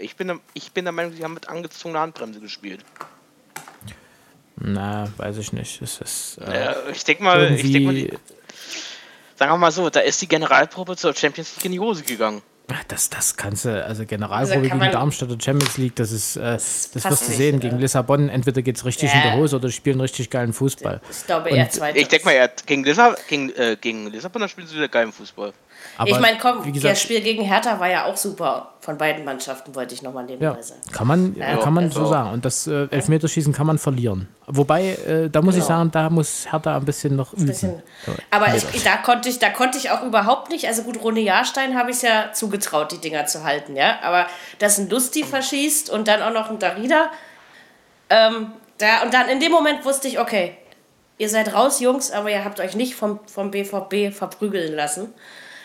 Ich 0.00 0.16
bin, 0.16 0.40
ich 0.54 0.72
bin 0.72 0.84
der 0.84 0.92
Meinung, 0.92 1.12
sie 1.12 1.24
haben 1.24 1.34
mit 1.34 1.48
angezogener 1.48 2.00
Handbremse 2.00 2.40
gespielt. 2.40 2.84
Na, 4.64 5.08
weiß 5.16 5.38
ich 5.38 5.52
nicht. 5.52 5.82
Es 5.82 6.00
ist, 6.00 6.38
äh, 6.46 6.64
ja, 6.64 6.76
ich 6.92 7.02
denke 7.04 7.24
mal, 7.24 7.52
ich 7.52 7.72
denk 7.72 7.84
mal 7.84 7.94
die, 7.94 8.12
sagen 9.34 9.50
wir 9.50 9.58
mal 9.58 9.72
so, 9.72 9.90
da 9.90 10.00
ist 10.00 10.22
die 10.22 10.28
Generalprobe 10.28 10.96
zur 10.96 11.14
Champions 11.14 11.56
League 11.56 11.64
in 11.64 11.72
die 11.72 11.80
Hose 11.80 12.04
gegangen. 12.04 12.42
Das, 12.86 13.10
das 13.10 13.36
kannst 13.36 13.64
du, 13.64 13.84
also 13.84 14.06
Generalprobe 14.06 14.70
also 14.70 14.78
gegen 14.78 14.92
Darmstadt 14.92 15.30
und 15.30 15.42
Champions 15.42 15.76
League, 15.78 15.96
das 15.96 16.12
ist, 16.12 16.36
äh, 16.36 16.40
das, 16.40 16.90
das 16.92 17.04
wirst 17.04 17.28
du 17.28 17.32
sehen, 17.32 17.58
gegen 17.58 17.78
Lissabon, 17.80 18.28
entweder 18.28 18.62
geht 18.62 18.76
es 18.76 18.84
richtig 18.84 19.12
ja. 19.12 19.20
in 19.20 19.30
die 19.32 19.36
Hose 19.36 19.56
oder 19.56 19.66
die 19.66 19.74
spielen 19.74 20.00
richtig 20.00 20.30
geilen 20.30 20.52
Fußball. 20.52 21.00
Ich 21.10 21.26
glaube 21.26 21.50
eher 21.50 21.68
zweitens. 21.68 22.00
Ich 22.00 22.08
denke 22.08 22.26
mal, 22.26 22.36
ja, 22.36 22.48
gegen, 22.64 22.84
Lissabon, 22.84 23.16
gegen, 23.28 23.50
äh, 23.56 23.76
gegen 23.80 24.06
Lissabon 24.06 24.48
spielen 24.48 24.68
sie 24.68 24.76
wieder 24.76 24.88
geilen 24.88 25.12
Fußball. 25.12 25.52
Aber 25.96 26.10
ich 26.10 26.20
meine, 26.20 26.38
komm, 26.38 26.62
gesagt, 26.72 26.92
das 26.92 27.02
Spiel 27.02 27.20
gegen 27.20 27.42
Hertha 27.42 27.78
war 27.78 27.88
ja 27.88 28.06
auch 28.06 28.16
super 28.16 28.72
von 28.80 28.98
beiden 28.98 29.24
Mannschaften, 29.24 29.74
wollte 29.74 29.94
ich 29.94 30.02
nochmal 30.02 30.24
nebenbei 30.24 30.56
ja, 30.56 30.62
sagen. 30.62 30.80
Kann 30.90 31.06
man, 31.06 31.36
ja, 31.36 31.56
kann 31.56 31.72
man 31.72 31.84
also, 31.84 32.04
so 32.04 32.10
sagen. 32.10 32.32
Und 32.32 32.44
das 32.44 32.66
äh, 32.66 32.88
Elfmeterschießen 32.90 33.52
kann 33.52 33.66
man 33.66 33.78
verlieren. 33.78 34.28
Wobei, 34.46 34.94
äh, 34.94 35.30
da 35.30 35.40
muss 35.40 35.54
genau. 35.54 35.64
ich 35.64 35.68
sagen, 35.68 35.90
da 35.92 36.10
muss 36.10 36.50
Hertha 36.50 36.76
ein 36.76 36.84
bisschen 36.84 37.14
noch 37.14 37.32
üben. 37.32 37.46
Bisschen. 37.46 37.82
Aber 38.30 38.54
ich, 38.54 38.82
da, 38.82 38.96
konnte 38.96 39.28
ich, 39.28 39.38
da 39.38 39.50
konnte 39.50 39.78
ich 39.78 39.90
auch 39.90 40.02
überhaupt 40.02 40.50
nicht, 40.50 40.66
also 40.66 40.82
gut, 40.82 41.00
Rune 41.02 41.20
Jahrstein 41.20 41.76
habe 41.78 41.90
ich 41.90 41.96
es 41.96 42.02
ja 42.02 42.32
zugetraut, 42.32 42.90
die 42.90 42.98
Dinger 42.98 43.26
zu 43.26 43.44
halten, 43.44 43.76
ja. 43.76 44.00
Aber 44.02 44.26
dass 44.58 44.78
ein 44.78 44.90
Lusti 44.90 45.22
verschießt 45.22 45.90
und 45.90 46.08
dann 46.08 46.22
auch 46.22 46.32
noch 46.32 46.50
ein 46.50 46.58
Darida, 46.58 47.10
ähm, 48.10 48.52
da, 48.78 49.02
und 49.02 49.14
dann 49.14 49.28
in 49.28 49.38
dem 49.38 49.52
Moment 49.52 49.84
wusste 49.84 50.08
ich, 50.08 50.18
okay, 50.18 50.56
ihr 51.18 51.28
seid 51.28 51.54
raus, 51.54 51.80
Jungs, 51.80 52.10
aber 52.10 52.30
ihr 52.30 52.44
habt 52.44 52.58
euch 52.58 52.74
nicht 52.74 52.94
vom, 52.94 53.20
vom 53.26 53.52
BVB 53.52 54.12
verprügeln 54.12 54.74
lassen. 54.74 55.14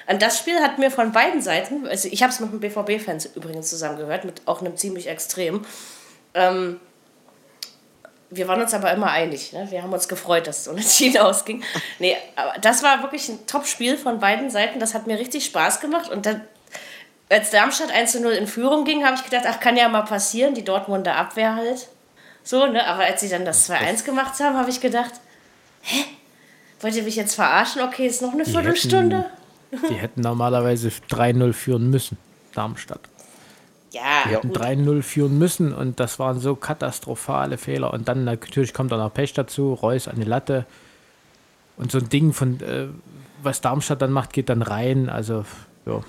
Und 0.07 0.21
das 0.21 0.39
Spiel 0.39 0.59
hat 0.61 0.79
mir 0.79 0.89
von 0.89 1.11
beiden 1.11 1.41
Seiten, 1.41 1.85
also 1.85 2.07
ich 2.09 2.23
habe 2.23 2.31
es 2.31 2.39
mit 2.39 2.49
einem 2.49 2.61
BVB-Fans 2.61 3.25
übrigens 3.35 3.69
zusammengehört, 3.69 4.23
mit 4.23 4.41
auch 4.45 4.61
einem 4.61 4.77
ziemlich 4.77 5.07
extrem. 5.07 5.65
Ähm, 6.33 6.79
wir 8.29 8.47
waren 8.47 8.61
uns 8.61 8.73
aber 8.73 8.91
immer 8.91 9.11
einig. 9.11 9.53
Ne? 9.53 9.67
Wir 9.69 9.83
haben 9.83 9.91
uns 9.91 10.07
gefreut, 10.07 10.47
dass 10.47 10.59
es 10.59 10.67
unentschieden 10.67 11.17
ausging. 11.21 11.63
Nee, 11.99 12.15
aber 12.35 12.53
das 12.59 12.83
war 12.83 13.01
wirklich 13.03 13.27
ein 13.29 13.45
Top-Spiel 13.47 13.97
von 13.97 14.19
beiden 14.19 14.49
Seiten. 14.49 14.79
Das 14.79 14.93
hat 14.93 15.07
mir 15.07 15.19
richtig 15.19 15.45
Spaß 15.45 15.81
gemacht. 15.81 16.09
Und 16.09 16.25
dann, 16.25 16.41
als 17.29 17.51
Darmstadt 17.51 17.91
1 17.91 18.19
0 18.19 18.31
in 18.31 18.47
Führung 18.47 18.85
ging, 18.85 19.05
habe 19.05 19.15
ich 19.15 19.23
gedacht, 19.23 19.45
ach, 19.47 19.59
kann 19.59 19.75
ja 19.75 19.89
mal 19.89 20.03
passieren, 20.03 20.53
die 20.53 20.63
Dortmunder 20.63 21.15
Abwehr 21.15 21.55
halt. 21.55 21.87
So, 22.43 22.65
ne? 22.65 22.85
Aber 22.87 23.03
als 23.03 23.21
sie 23.21 23.29
dann 23.29 23.43
das 23.43 23.69
2-1 23.69 24.05
gemacht 24.05 24.39
haben, 24.39 24.55
habe 24.55 24.69
ich 24.69 24.79
gedacht, 24.79 25.13
hä? 25.81 26.05
Wollt 26.79 26.95
ihr 26.95 27.03
mich 27.03 27.15
jetzt 27.15 27.35
verarschen? 27.35 27.81
Okay, 27.81 28.05
ist 28.05 28.21
noch 28.21 28.33
eine 28.33 28.45
Viertelstunde. 28.45 29.25
Die 29.89 29.95
hätten 29.95 30.21
normalerweise 30.21 30.89
3-0 30.89 31.53
führen 31.53 31.89
müssen, 31.89 32.17
Darmstadt. 32.53 33.01
Ja, 33.91 34.01
Wir 34.25 34.37
hätten 34.37 34.49
gut. 34.49 34.61
3-0 34.61 35.01
führen 35.01 35.37
müssen 35.37 35.73
und 35.73 35.99
das 35.99 36.19
waren 36.19 36.39
so 36.39 36.55
katastrophale 36.55 37.57
Fehler. 37.57 37.93
Und 37.93 38.07
dann 38.07 38.23
natürlich 38.23 38.73
kommt 38.73 38.91
dann 38.91 38.99
noch 38.99 39.13
Pech 39.13 39.33
dazu, 39.33 39.73
Reus 39.73 40.07
an 40.07 40.17
die 40.17 40.25
Latte. 40.25 40.65
Und 41.77 41.91
so 41.91 41.99
ein 41.99 42.09
Ding 42.09 42.33
von, 42.33 42.59
äh, 42.61 42.87
was 43.41 43.61
Darmstadt 43.61 44.01
dann 44.01 44.11
macht, 44.11 44.33
geht 44.33 44.49
dann 44.49 44.61
rein. 44.61 45.09
Also, 45.09 45.45
ja. 45.85 46.01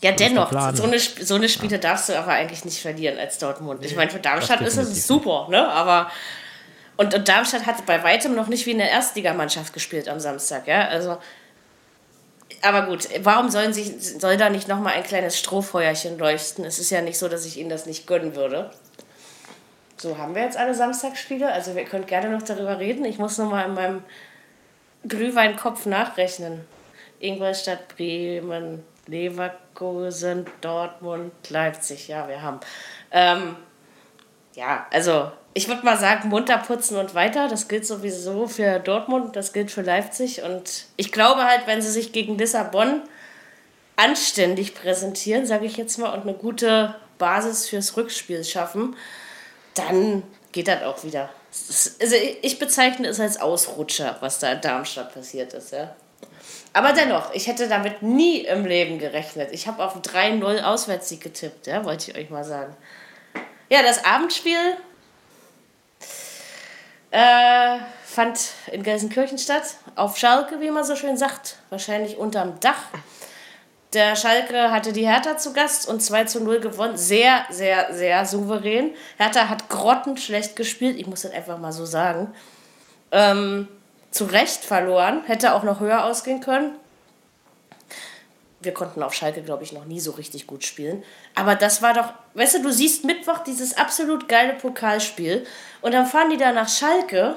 Ja, 0.00 0.12
dennoch, 0.12 0.52
so 0.74 0.84
eine, 0.84 0.98
so 1.00 1.34
eine 1.34 1.48
Spiele 1.48 1.80
darfst 1.80 2.08
du 2.08 2.16
aber 2.16 2.30
eigentlich 2.30 2.64
nicht 2.64 2.80
verlieren 2.80 3.18
als 3.18 3.38
Dortmund. 3.38 3.84
Ich 3.84 3.96
meine, 3.96 4.10
für 4.10 4.20
Darmstadt 4.20 4.60
ist 4.60 4.76
es 4.76 5.06
super, 5.06 5.48
ne? 5.50 5.66
Aber. 5.68 6.10
Und, 6.96 7.14
und 7.14 7.28
Darmstadt 7.28 7.66
hat 7.66 7.84
bei 7.84 8.02
weitem 8.04 8.34
noch 8.36 8.46
nicht 8.46 8.66
wie 8.66 8.74
eine 8.74 8.88
Erstligamannschaft 8.88 9.72
gespielt 9.72 10.08
am 10.08 10.20
Samstag, 10.20 10.68
ja? 10.68 10.86
Also. 10.86 11.18
Aber 12.62 12.86
gut, 12.86 13.08
warum 13.22 13.50
sollen 13.50 13.72
sich, 13.72 13.92
soll 14.18 14.36
da 14.36 14.50
nicht 14.50 14.68
nochmal 14.68 14.94
ein 14.94 15.02
kleines 15.02 15.38
Strohfeuerchen 15.38 16.18
leuchten? 16.18 16.64
Es 16.64 16.78
ist 16.78 16.90
ja 16.90 17.02
nicht 17.02 17.18
so, 17.18 17.28
dass 17.28 17.46
ich 17.46 17.58
ihnen 17.58 17.70
das 17.70 17.86
nicht 17.86 18.06
gönnen 18.06 18.34
würde. 18.34 18.70
So, 19.96 20.18
haben 20.18 20.34
wir 20.34 20.42
jetzt 20.42 20.56
alle 20.56 20.74
Samstagsspiele? 20.74 21.52
Also, 21.52 21.74
wir 21.74 21.84
könnt 21.84 22.06
gerne 22.06 22.30
noch 22.30 22.42
darüber 22.42 22.78
reden. 22.78 23.04
Ich 23.04 23.18
muss 23.18 23.38
nur 23.38 23.48
mal 23.48 23.66
in 23.66 23.74
meinem 23.74 24.02
Glühweinkopf 25.06 25.86
nachrechnen. 25.86 26.64
Ingolstadt, 27.20 27.88
Bremen, 27.96 28.84
Leverkusen, 29.06 30.46
Dortmund, 30.60 31.32
Leipzig. 31.48 32.08
Ja, 32.08 32.28
wir 32.28 32.42
haben. 32.42 32.60
Ähm, 33.10 33.56
ja, 34.54 34.86
also 34.92 35.32
ich 35.58 35.66
würde 35.66 35.84
mal 35.84 35.98
sagen, 35.98 36.28
munter 36.28 36.58
putzen 36.58 36.96
und 36.98 37.16
weiter. 37.16 37.48
Das 37.48 37.66
gilt 37.66 37.84
sowieso 37.84 38.46
für 38.46 38.78
Dortmund, 38.78 39.34
das 39.34 39.52
gilt 39.52 39.72
für 39.72 39.82
Leipzig. 39.82 40.42
Und 40.42 40.84
ich 40.96 41.10
glaube 41.10 41.44
halt, 41.46 41.66
wenn 41.66 41.82
sie 41.82 41.90
sich 41.90 42.12
gegen 42.12 42.38
Lissabon 42.38 43.02
anständig 43.96 44.76
präsentieren, 44.76 45.46
sage 45.46 45.66
ich 45.66 45.76
jetzt 45.76 45.98
mal, 45.98 46.14
und 46.14 46.22
eine 46.22 46.34
gute 46.34 46.94
Basis 47.18 47.68
fürs 47.68 47.96
Rückspiel 47.96 48.44
schaffen, 48.44 48.94
dann 49.74 50.22
geht 50.52 50.68
das 50.68 50.84
auch 50.84 51.02
wieder. 51.02 51.28
Also 52.00 52.14
ich 52.42 52.60
bezeichne 52.60 53.08
es 53.08 53.18
als 53.18 53.40
Ausrutscher, 53.40 54.16
was 54.20 54.38
da 54.38 54.52
in 54.52 54.60
Darmstadt 54.60 55.12
passiert 55.12 55.54
ist, 55.54 55.72
ja. 55.72 55.92
Aber 56.72 56.92
dennoch, 56.92 57.34
ich 57.34 57.48
hätte 57.48 57.68
damit 57.68 58.02
nie 58.02 58.42
im 58.42 58.64
Leben 58.64 59.00
gerechnet. 59.00 59.48
Ich 59.50 59.66
habe 59.66 59.84
auf 59.84 59.94
einen 59.94 60.40
3-0 60.40 60.62
Auswärtssieg 60.62 61.20
getippt, 61.20 61.66
ja, 61.66 61.84
wollte 61.84 62.12
ich 62.12 62.16
euch 62.16 62.30
mal 62.30 62.44
sagen. 62.44 62.76
Ja, 63.70 63.82
das 63.82 64.04
Abendspiel 64.04 64.76
äh, 67.10 67.78
fand 68.04 68.38
in 68.72 68.82
Gelsenkirchen 68.82 69.38
statt. 69.38 69.76
Auf 69.94 70.16
Schalke, 70.16 70.60
wie 70.60 70.70
man 70.70 70.84
so 70.84 70.96
schön 70.96 71.16
sagt. 71.16 71.56
Wahrscheinlich 71.70 72.16
unterm 72.16 72.60
Dach. 72.60 72.82
Der 73.94 74.16
Schalke 74.16 74.70
hatte 74.70 74.92
die 74.92 75.06
Hertha 75.06 75.38
zu 75.38 75.54
Gast 75.54 75.88
und 75.88 76.02
2 76.02 76.24
zu 76.24 76.44
0 76.44 76.60
gewonnen. 76.60 76.98
Sehr, 76.98 77.46
sehr, 77.48 77.94
sehr 77.94 78.26
souverän. 78.26 78.94
Hertha 79.16 79.48
hat 79.48 79.70
grottenschlecht 79.70 80.56
gespielt, 80.56 80.98
ich 80.98 81.06
muss 81.06 81.22
das 81.22 81.32
einfach 81.32 81.58
mal 81.58 81.72
so 81.72 81.86
sagen. 81.86 82.34
Ähm, 83.12 83.66
zu 84.10 84.26
Recht 84.26 84.62
verloren, 84.62 85.22
hätte 85.26 85.54
auch 85.54 85.62
noch 85.62 85.80
höher 85.80 86.04
ausgehen 86.04 86.40
können. 86.40 86.72
Wir 88.60 88.72
konnten 88.72 89.02
auf 89.02 89.14
Schalke, 89.14 89.42
glaube 89.42 89.62
ich, 89.62 89.72
noch 89.72 89.84
nie 89.84 90.00
so 90.00 90.12
richtig 90.12 90.46
gut 90.46 90.64
spielen. 90.64 91.04
Aber 91.34 91.54
das 91.54 91.80
war 91.80 91.94
doch, 91.94 92.12
weißt 92.34 92.56
du, 92.56 92.62
du 92.62 92.72
siehst 92.72 93.04
Mittwoch 93.04 93.38
dieses 93.40 93.76
absolut 93.76 94.28
geile 94.28 94.54
Pokalspiel 94.54 95.46
und 95.80 95.94
dann 95.94 96.06
fahren 96.06 96.30
die 96.30 96.36
da 96.36 96.52
nach 96.52 96.68
Schalke, 96.68 97.36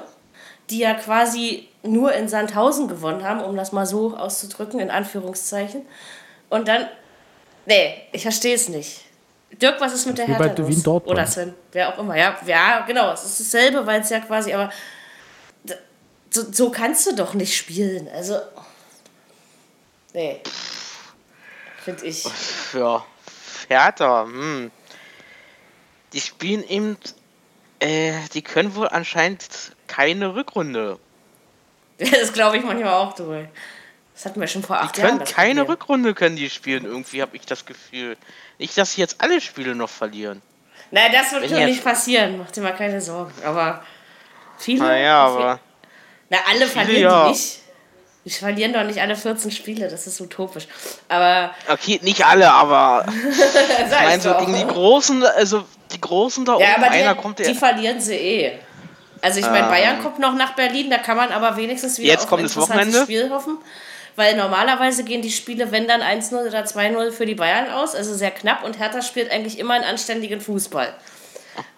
die 0.70 0.78
ja 0.78 0.94
quasi 0.94 1.68
nur 1.82 2.12
in 2.12 2.28
Sandhausen 2.28 2.88
gewonnen 2.88 3.22
haben, 3.22 3.40
um 3.40 3.56
das 3.56 3.72
mal 3.72 3.86
so 3.86 4.16
auszudrücken, 4.16 4.80
in 4.80 4.90
Anführungszeichen. 4.90 5.86
Und 6.48 6.68
dann, 6.68 6.88
nee, 7.66 8.02
ich 8.12 8.22
verstehe 8.22 8.54
es 8.54 8.68
nicht. 8.68 9.02
Dirk, 9.60 9.80
was 9.80 9.92
ist 9.92 10.06
mit 10.06 10.18
der 10.18 10.26
wie 10.26 10.32
Hertha 10.32 10.48
bei 10.48 10.54
los? 10.54 10.68
Wien 10.68 10.82
Dortmund. 10.82 11.18
Oder 11.18 11.26
Sven, 11.26 11.54
wer 11.72 11.92
auch 11.92 11.98
immer. 11.98 12.16
Ja, 12.16 12.36
ja 12.46 12.80
genau, 12.86 13.12
es 13.12 13.24
ist 13.24 13.40
dasselbe, 13.40 13.86
weil 13.86 14.00
es 14.00 14.10
ja 14.10 14.20
quasi, 14.20 14.52
aber 14.52 14.70
so, 16.30 16.50
so 16.50 16.70
kannst 16.70 17.06
du 17.06 17.14
doch 17.14 17.34
nicht 17.34 17.54
spielen. 17.54 18.08
Also, 18.14 18.38
nee, 20.14 20.40
finde 21.84 22.06
ich. 22.06 22.24
Ja, 22.72 23.04
Hertha, 23.68 24.24
hm. 24.24 24.70
Die 26.12 26.20
spielen 26.20 26.62
eben, 26.68 26.96
äh, 27.80 28.12
die 28.34 28.42
können 28.42 28.74
wohl 28.74 28.88
anscheinend 28.88 29.46
keine 29.86 30.34
Rückrunde. 30.34 30.98
Das 31.98 32.32
glaube 32.32 32.56
ich 32.56 32.64
manchmal 32.64 32.94
auch, 32.94 33.12
du. 33.14 33.46
Das 34.14 34.24
hatten 34.26 34.40
wir 34.40 34.48
schon 34.48 34.62
vor 34.62 34.76
Die 34.76 34.82
acht 34.82 34.98
Jahren. 34.98 35.08
können 35.08 35.20
das 35.20 35.32
keine 35.32 35.60
Problem. 35.60 35.70
Rückrunde 35.70 36.14
können 36.14 36.36
die 36.36 36.50
spielen, 36.50 36.84
irgendwie 36.84 37.22
habe 37.22 37.36
ich 37.36 37.46
das 37.46 37.64
Gefühl. 37.64 38.16
Nicht, 38.58 38.76
dass 38.76 38.92
sie 38.92 39.00
jetzt 39.00 39.20
alle 39.20 39.40
Spiele 39.40 39.74
noch 39.74 39.88
verlieren. 39.90 40.42
Nein, 40.90 41.10
das 41.12 41.32
wird 41.32 41.48
schon 41.48 41.64
nicht 41.64 41.82
passieren. 41.82 42.38
Mach 42.38 42.50
dir 42.50 42.60
mal 42.62 42.74
keine 42.74 43.00
Sorgen. 43.00 43.32
Aber 43.44 43.82
viele. 44.58 44.80
Naja, 44.80 45.26
aber 45.26 45.60
Na, 46.28 46.38
alle 46.50 46.66
verlieren 46.66 47.02
ja. 47.02 47.24
die 47.24 47.30
nicht. 47.30 47.61
Die 48.24 48.30
verlieren 48.30 48.72
doch 48.72 48.84
nicht 48.84 49.00
alle 49.00 49.16
14 49.16 49.50
Spiele, 49.50 49.88
das 49.88 50.06
ist 50.06 50.20
utopisch. 50.20 50.68
Aber 51.08 51.52
okay, 51.68 51.98
nicht 52.02 52.24
alle, 52.24 52.50
aber 52.52 53.04
ich 53.30 53.90
meine 53.90 54.22
so 54.22 54.34
gegen 54.34 54.54
die 54.54 54.64
großen, 54.66 55.24
also 55.24 55.64
die 55.92 56.00
großen 56.00 56.44
da 56.44 56.52
Ja, 56.58 56.74
oben, 56.74 56.84
aber 56.84 56.90
einer 56.92 57.14
die, 57.14 57.20
kommt 57.20 57.38
die 57.40 57.42
der. 57.44 57.54
verlieren 57.56 58.00
sie 58.00 58.14
eh. 58.14 58.58
Also 59.20 59.40
ich 59.40 59.46
meine, 59.46 59.64
Ähm. 59.66 59.70
Bayern 59.70 60.02
kommt 60.02 60.18
noch 60.20 60.34
nach 60.34 60.54
Berlin, 60.54 60.88
da 60.90 60.98
kann 60.98 61.16
man 61.16 61.32
aber 61.32 61.56
wenigstens 61.56 61.98
wieder 61.98 62.10
Jetzt 62.12 62.24
auf 62.24 62.28
kommt 62.28 62.42
ein 62.42 62.44
das 62.44 62.54
interessantes 62.54 62.86
Wochenende. 62.94 63.02
Spiel 63.04 63.30
hoffen. 63.30 63.58
Weil 64.14 64.36
normalerweise 64.36 65.04
gehen 65.04 65.22
die 65.22 65.30
Spiele, 65.32 65.72
wenn 65.72 65.88
dann 65.88 66.02
1-0 66.02 66.46
oder 66.46 66.64
2-0 66.64 67.10
für 67.12 67.24
die 67.26 67.34
Bayern 67.34 67.70
aus, 67.70 67.94
also 67.94 68.14
sehr 68.14 68.30
knapp 68.30 68.62
und 68.62 68.78
Hertha 68.78 69.00
spielt 69.02 69.30
eigentlich 69.30 69.58
immer 69.58 69.74
einen 69.74 69.84
anständigen 69.84 70.40
Fußball. 70.40 70.92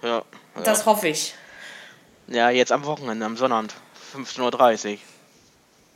Ja, 0.03 0.23
Das 0.65 0.85
hoffe 0.85 1.09
ich. 1.09 1.35
ja, 2.27 2.51
jetzt 2.51 2.73
am 2.73 2.85
Wochenende, 2.87 3.25
am 3.25 3.37
Sonnabend, 3.37 3.75
15.30 4.17 4.93
Uhr. 4.95 4.99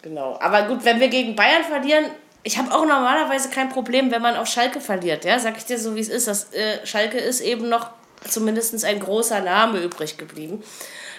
Genau. 0.03 0.39
Aber 0.41 0.63
gut, 0.63 0.85
wenn 0.85 1.01
wir 1.01 1.09
gegen 1.09 1.35
Bayern 1.35 1.65
verlieren, 1.65 2.05
ich 2.45 2.57
habe 2.57 2.73
auch 2.73 2.87
normalerweise 2.87 3.51
kein 3.51 3.69
Problem, 3.69 4.11
wenn 4.11 4.23
man 4.23 4.37
auf 4.37 4.47
Schalke 4.47 4.81
verliert. 4.81 5.25
Ja, 5.25 5.39
sag 5.39 5.57
ich 5.57 5.65
dir 5.65 5.79
so, 5.79 5.97
wie 5.97 6.01
es 6.01 6.09
ist. 6.09 6.29
Das, 6.29 6.53
äh, 6.53 6.87
Schalke 6.87 7.19
ist 7.19 7.41
eben 7.41 7.69
noch 7.69 7.91
zumindest 8.29 8.85
ein 8.85 9.01
großer 9.01 9.41
Name 9.41 9.79
übrig 9.81 10.17
geblieben. 10.17 10.63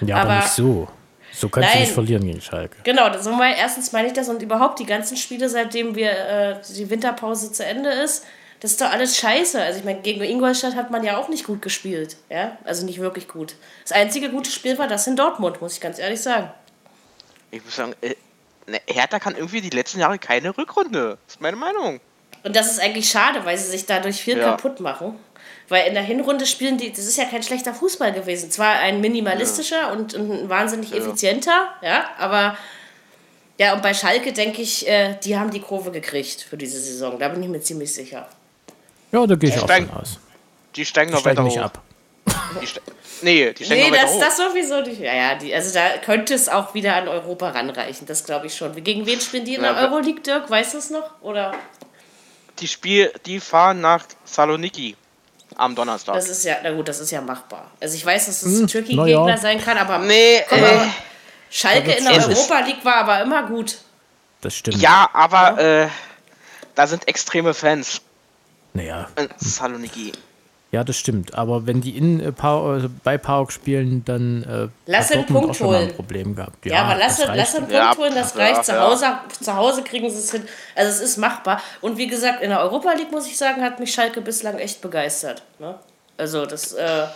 Ja, 0.01 0.17
aber, 0.17 0.31
Aber- 0.31 0.35
nicht 0.41 0.49
so. 0.49 0.87
So 1.31 1.47
kannst 1.47 1.69
du 1.69 1.73
Nein. 1.73 1.81
nicht 1.83 1.93
verlieren 1.93 2.23
gegen 2.25 2.41
Schalke. 2.41 2.77
Genau, 2.83 3.09
das 3.09 3.25
mal, 3.25 3.53
erstens 3.55 3.91
meine 3.91 4.07
ich 4.07 4.13
das 4.13 4.27
und 4.29 4.41
überhaupt 4.41 4.79
die 4.79 4.85
ganzen 4.85 5.15
Spiele, 5.15 5.47
seitdem 5.47 5.95
wir 5.95 6.11
äh, 6.11 6.55
die 6.75 6.89
Winterpause 6.89 7.51
zu 7.51 7.63
Ende 7.63 7.89
ist, 7.91 8.25
das 8.61 8.71
ist 8.71 8.81
doch 8.81 8.91
alles 8.91 9.15
scheiße. 9.17 9.61
Also 9.61 9.79
ich 9.79 9.85
meine, 9.85 10.01
gegen 10.01 10.21
Ingolstadt 10.21 10.75
hat 10.75 10.91
man 10.91 11.03
ja 11.03 11.17
auch 11.17 11.29
nicht 11.29 11.45
gut 11.45 11.61
gespielt. 11.61 12.17
Ja? 12.29 12.57
Also 12.65 12.85
nicht 12.85 12.99
wirklich 12.99 13.27
gut. 13.27 13.55
Das 13.83 13.91
einzige 13.93 14.29
gute 14.29 14.49
Spiel 14.49 14.77
war 14.79 14.87
das 14.87 15.07
in 15.07 15.15
Dortmund, 15.15 15.61
muss 15.61 15.73
ich 15.75 15.81
ganz 15.81 15.99
ehrlich 15.99 16.19
sagen. 16.19 16.51
Ich 17.51 17.63
muss 17.63 17.75
sagen, 17.75 17.93
äh, 18.01 18.15
Hertha 18.88 19.19
kann 19.19 19.36
irgendwie 19.36 19.62
die 19.62 19.69
letzten 19.69 19.99
Jahre 19.99 20.19
keine 20.19 20.55
Rückrunde. 20.58 21.17
Das 21.25 21.36
ist 21.36 21.41
meine 21.41 21.58
Meinung. 21.58 21.99
Und 22.43 22.55
das 22.55 22.71
ist 22.71 22.79
eigentlich 22.79 23.10
schade, 23.10 23.43
weil 23.45 23.58
sie 23.58 23.69
sich 23.69 23.86
dadurch 23.86 24.17
viel 24.21 24.38
Ja. 24.38 24.51
kaputt 24.51 24.79
machen. 24.79 25.17
Weil 25.67 25.88
in 25.88 25.93
der 25.93 26.03
Hinrunde 26.03 26.45
spielen 26.45 26.77
die, 26.77 26.89
das 26.91 27.05
ist 27.05 27.17
ja 27.17 27.25
kein 27.25 27.43
schlechter 27.43 27.73
Fußball 27.73 28.12
gewesen. 28.12 28.49
Zwar 28.49 28.79
ein 28.79 29.01
minimalistischer 29.01 29.91
und, 29.91 30.13
und 30.15 30.32
ein 30.32 30.49
wahnsinnig 30.49 30.93
effizienter, 30.93 31.69
ja, 31.82 32.10
aber 32.17 32.58
ja, 33.60 33.73
und 33.73 33.84
bei 33.84 33.93
Schalke 33.93 34.32
denke 34.34 34.62
ich, 34.62 34.88
äh, 34.88 35.15
die 35.23 35.38
haben 35.38 35.51
die 35.51 35.60
Kurve 35.60 35.91
gekriegt 35.91 36.41
für 36.49 36.58
diese 36.58 36.79
Saison. 36.79 37.19
Da 37.19 37.27
bin 37.27 37.43
ich 37.43 37.49
mir 37.49 37.62
ziemlich 37.62 37.93
sicher. 37.93 38.27
Ja, 39.12 39.27
da 39.27 39.36
gehe 39.36 39.49
ich 39.49 39.58
auch 39.58 39.63
Äh, 39.63 39.65
Steig- 39.65 39.88
von 39.89 39.97
aus. 40.01 40.19
Die 40.75 40.86
steigen 40.86 41.12
noch 41.12 41.19
Steigen 41.19 41.38
weiter 41.38 41.43
nicht 41.45 41.58
hoch. 41.60 41.63
ab. 41.65 41.82
Die 42.62 42.67
ste 42.67 42.82
nee, 43.21 43.53
die 43.53 43.65
steigen 43.65 43.91
Nee, 43.91 43.97
das, 43.97 44.12
hoch. 44.12 44.19
das 44.19 44.38
sowieso 44.38 44.82
nicht. 44.82 44.99
Ja, 44.99 45.13
ja, 45.13 45.36
die, 45.36 45.53
also 45.53 45.73
da 45.73 45.97
könnte 45.97 46.34
es 46.34 46.49
auch 46.49 46.73
wieder 46.73 46.95
an 46.95 47.08
Europa 47.08 47.49
ranreichen, 47.49 48.08
das 48.08 48.23
glaube 48.25 48.47
ich 48.47 48.55
schon. 48.55 48.82
Gegen 48.84 49.05
wen 49.05 49.19
spielen 49.21 49.45
die 49.45 49.55
in 49.55 49.62
der 49.62 49.73
Ja, 49.73 49.84
Euroleague, 49.88 50.21
Dirk? 50.21 50.49
Weißt 50.49 50.73
du 50.73 50.77
es 50.77 50.89
noch? 50.89 51.21
Oder? 51.21 51.53
Die 52.60 52.67
Spiel, 52.67 53.12
die 53.25 53.39
fahren 53.39 53.82
nach 53.82 54.05
Saloniki 54.25 54.95
am 55.55 55.75
Donnerstag. 55.75 56.15
Das 56.15 56.29
ist 56.29 56.43
ja, 56.45 56.58
na 56.63 56.71
gut, 56.71 56.88
das 56.88 56.99
ist 56.99 57.12
ja 57.12 57.21
machbar. 57.21 57.71
Also 57.82 57.95
ich 57.95 58.05
weiß, 58.05 58.25
dass 58.27 58.43
es 58.43 58.58
Hm, 58.58 58.63
ein 58.63 58.67
Türkei-Gegner 58.67 59.08
ja. 59.29 59.38
sein 59.38 59.62
kann, 59.63 59.77
aber 59.77 59.97
nee, 59.99 60.43
Komm, 60.47 60.60
äh, 60.63 60.88
Schalke 61.49 61.91
in 61.93 62.03
der 62.03 62.13
Europa 62.27 62.60
League 62.62 62.84
war 62.84 62.95
aber 62.97 63.21
immer 63.21 63.43
gut. 63.43 63.77
Das 64.41 64.55
stimmt. 64.55 64.82
ja, 64.82 65.10
aber 65.13 65.60
äh, 65.60 65.88
da 66.75 66.88
sind 66.88 67.08
extreme 67.08 67.53
Fans 67.53 68.01
Naja, 68.73 69.08
in 69.17 69.27
Saloniki. 69.38 70.12
Ja, 70.71 70.84
das 70.84 70.97
stimmt. 70.97 71.34
Aber 71.34 71.65
wenn 71.65 71.82
die 71.82 71.97
in 71.97 72.19
äh, 72.19 72.32
Pau 72.32 72.71
also 72.71 72.89
bei 73.03 73.17
Pauk 73.17 73.51
spielen, 73.51 74.03
dann 74.05 74.43
äh, 74.43 74.67
Lass 74.91 75.08
Dortmund 75.08 75.27
Punkt 75.27 75.49
auch 75.49 75.55
schon 75.55 75.67
mal 75.67 75.75
ein 75.77 75.82
holen. 75.88 75.95
Problem 75.95 76.36
gehabt. 76.36 76.65
Ja, 76.65 76.84
aber 76.84 76.95
lass, 76.95 77.17
das 77.17 77.27
lass 77.36 77.51
den 77.53 77.62
Punkt 77.62 77.73
Ja, 77.73 77.97
holen, 77.97 78.13
das 78.13 78.34
ja, 78.36 78.39
reicht. 78.41 78.65
Zu 78.65 78.71
ja. 78.73 78.82
Hause, 78.82 79.05
zu 79.41 79.55
Hause 79.55 79.84
kriegen 79.84 80.10
sie 80.10 80.17
es 80.19 80.32
hin. 80.32 80.47
Also 80.75 80.91
es 80.91 80.99
ist 81.12 81.17
machbar. 81.17 81.62
Und 81.82 81.97
wie 81.97 82.08
gesagt, 82.08 82.41
in 82.43 82.49
der 82.49 82.60
Europa 82.60 82.93
League, 82.93 83.12
muss 83.12 83.25
ich 83.27 83.38
sagen, 83.38 83.63
hat 83.63 83.79
mich 83.79 83.91
Schalke 83.93 84.21
bislang 84.21 84.60
echt 84.60 84.79
begeistert. 84.82 85.41
Ne? 85.58 85.75
Also 86.17 86.45
das, 86.45 86.73
äh, 86.73 87.08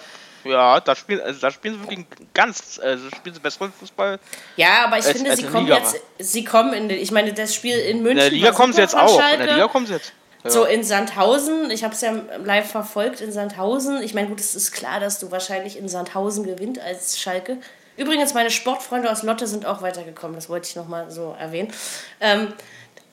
Ja, 0.45 0.79
da 0.79 0.95
spielen, 0.95 1.21
also 1.21 1.39
da 1.39 1.51
spielen 1.51 1.75
sie 1.75 1.81
wirklich 1.81 2.05
ganz, 2.33 2.79
also 2.83 3.07
spielen 3.15 3.35
sie 3.35 3.39
besseren 3.41 3.71
Fußball. 3.79 4.19
ja, 4.57 4.85
aber 4.85 4.97
ich 4.97 5.05
Als- 5.05 5.13
finde, 5.15 5.29
als 5.29 5.39
sie 5.39 5.45
in 5.45 5.51
kommen 5.51 5.65
Liga 5.67 5.77
jetzt, 5.77 5.95
sie 6.19 6.43
kommen 6.43 6.73
in, 6.73 6.89
den- 6.89 6.99
ich 6.99 7.11
meine, 7.11 7.31
das 7.33 7.53
Spiel 7.55 7.77
in 7.77 8.01
München 8.01 8.09
In 8.11 8.17
der 8.17 8.29
Liga 8.31 8.51
kommen 8.51 8.73
sie 8.73 8.81
jetzt 8.81 8.95
auch. 8.95 9.13
In 9.15 9.21
Schalke. 9.21 9.43
der 9.45 9.53
Liga 9.55 9.67
kommen 9.67 9.85
sie 9.85 9.93
jetzt. 9.93 10.11
So 10.45 10.65
in 10.65 10.83
Sandhausen, 10.83 11.71
ich 11.71 11.83
habe 11.83 11.93
es 11.93 12.01
ja 12.01 12.13
live 12.43 12.69
verfolgt 12.69 13.21
in 13.21 13.31
Sandhausen. 13.31 14.01
Ich 14.01 14.13
meine, 14.13 14.27
gut, 14.27 14.39
es 14.39 14.55
ist 14.55 14.71
klar, 14.71 14.99
dass 14.99 15.19
du 15.19 15.31
wahrscheinlich 15.31 15.77
in 15.77 15.87
Sandhausen 15.87 16.43
gewinnt 16.43 16.79
als 16.79 17.19
Schalke. 17.19 17.57
Übrigens, 17.95 18.33
meine 18.33 18.51
Sportfreunde 18.51 19.09
aus 19.11 19.23
Lotte 19.23 19.47
sind 19.47 19.65
auch 19.65 19.81
weitergekommen, 19.81 20.35
das 20.35 20.49
wollte 20.49 20.67
ich 20.67 20.75
nochmal 20.75 21.11
so 21.11 21.35
erwähnen. 21.39 21.71
Ähm, 22.19 22.53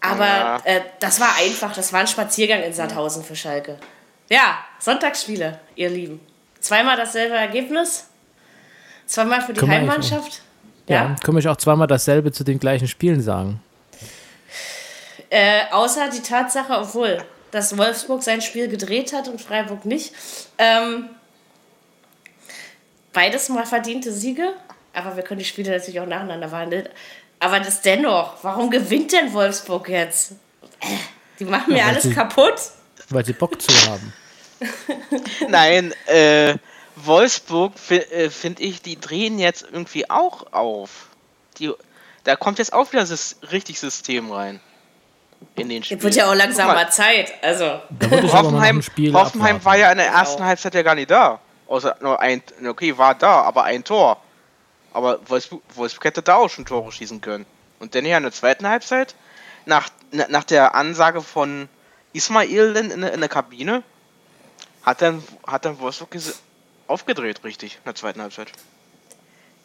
aber 0.00 0.24
ja. 0.24 0.60
äh, 0.64 0.80
das 0.98 1.20
war 1.20 1.28
einfach, 1.38 1.74
das 1.74 1.92
war 1.92 2.00
ein 2.00 2.06
Spaziergang 2.06 2.62
in 2.62 2.72
Sandhausen 2.72 3.22
für 3.22 3.36
Schalke. 3.36 3.76
Ja, 4.30 4.58
Sonntagsspiele, 4.78 5.60
ihr 5.76 5.90
Lieben. 5.90 6.20
Zweimal 6.60 6.96
dasselbe 6.96 7.34
Ergebnis, 7.34 8.06
zweimal 9.06 9.42
für 9.42 9.52
die 9.52 9.60
Heimmannschaft. 9.66 10.42
Ja, 10.88 10.96
ja 10.96 11.16
können 11.22 11.42
wir 11.42 11.52
auch 11.52 11.56
zweimal 11.56 11.86
dasselbe 11.86 12.32
zu 12.32 12.44
den 12.44 12.58
gleichen 12.58 12.88
Spielen 12.88 13.20
sagen. 13.20 13.60
Äh, 15.30 15.70
außer 15.70 16.10
die 16.10 16.22
Tatsache, 16.22 16.72
obwohl, 16.72 17.24
dass 17.52 17.78
Wolfsburg 17.78 18.22
sein 18.22 18.42
Spiel 18.42 18.66
gedreht 18.66 19.12
hat 19.12 19.28
und 19.28 19.40
Freiburg 19.40 19.84
nicht. 19.84 20.12
Ähm, 20.58 21.08
beides 23.12 23.48
mal 23.48 23.64
verdiente 23.64 24.12
Siege, 24.12 24.52
aber 24.92 25.14
wir 25.14 25.22
können 25.22 25.38
die 25.38 25.44
Spiele 25.44 25.70
natürlich 25.70 26.00
auch 26.00 26.06
nacheinander 26.06 26.50
wandeln. 26.50 26.88
Aber 27.38 27.60
das 27.60 27.80
dennoch, 27.80 28.42
warum 28.42 28.70
gewinnt 28.70 29.12
denn 29.12 29.32
Wolfsburg 29.32 29.88
jetzt? 29.88 30.32
Äh, 30.80 30.86
die 31.38 31.44
machen 31.44 31.72
mir 31.72 31.78
ja, 31.78 31.86
alles 31.86 32.02
sie, 32.02 32.12
kaputt. 32.12 32.60
Weil 33.08 33.24
sie 33.24 33.32
Bock 33.32 33.62
zu 33.62 33.72
haben. 33.88 34.12
Nein, 35.48 35.94
äh, 36.06 36.56
Wolfsburg, 36.96 37.74
äh, 37.88 38.30
finde 38.30 38.64
ich, 38.64 38.82
die 38.82 38.98
drehen 38.98 39.38
jetzt 39.38 39.62
irgendwie 39.62 40.10
auch 40.10 40.52
auf. 40.52 41.06
Die, 41.58 41.72
da 42.24 42.34
kommt 42.34 42.58
jetzt 42.58 42.72
auch 42.72 42.92
wieder 42.92 43.04
das 43.04 43.36
richtig 43.52 43.78
System 43.78 44.32
rein 44.32 44.60
in 45.57 45.68
den 45.68 45.83
Spielen. 45.83 46.03
Wird 46.03 46.14
ja 46.14 46.31
auch 46.31 46.35
langsam 46.35 46.68
mal 46.68 46.90
Zeit. 46.90 47.33
Also. 47.42 47.81
Hoffenheim, 48.33 48.83
Hoffenheim 49.12 49.64
war 49.64 49.76
ja 49.76 49.90
in 49.92 49.98
der 49.98 50.09
ersten 50.09 50.44
Halbzeit 50.44 50.74
ja 50.74 50.83
gar 50.83 50.94
nicht 50.94 51.11
da. 51.11 51.40
Außer 51.66 51.96
nur 52.00 52.20
ein, 52.20 52.42
okay, 52.68 52.96
war 52.98 53.14
da, 53.14 53.42
aber 53.42 53.64
ein 53.64 53.85
Tor. 53.85 54.20
Aber 54.92 55.20
Wolfsburg, 55.29 55.62
Wolfsburg 55.74 56.05
hätte 56.05 56.22
da 56.22 56.37
auch 56.37 56.50
schon 56.50 56.66
Tore 56.66 56.90
schießen 56.90 57.20
können. 57.20 57.46
Und 57.79 57.94
dann 57.94 58.05
ja 58.05 58.16
in 58.16 58.24
der 58.24 58.33
zweiten 58.33 58.68
Halbzeit, 58.68 59.14
nach, 59.66 59.88
nach 60.11 60.44
der 60.44 60.74
Ansage 60.74 61.22
von 61.22 61.68
Ismail 62.12 62.76
in, 62.76 62.90
in, 62.90 63.03
in 63.05 63.20
der 63.20 63.29
Kabine, 63.29 63.83
hat 64.83 65.00
dann, 65.00 65.22
hat 65.46 65.64
dann 65.64 65.79
Wolfsburg 65.79 66.16
aufgedreht, 66.88 67.44
richtig, 67.44 67.76
in 67.76 67.85
der 67.85 67.94
zweiten 67.94 68.20
Halbzeit. 68.20 68.50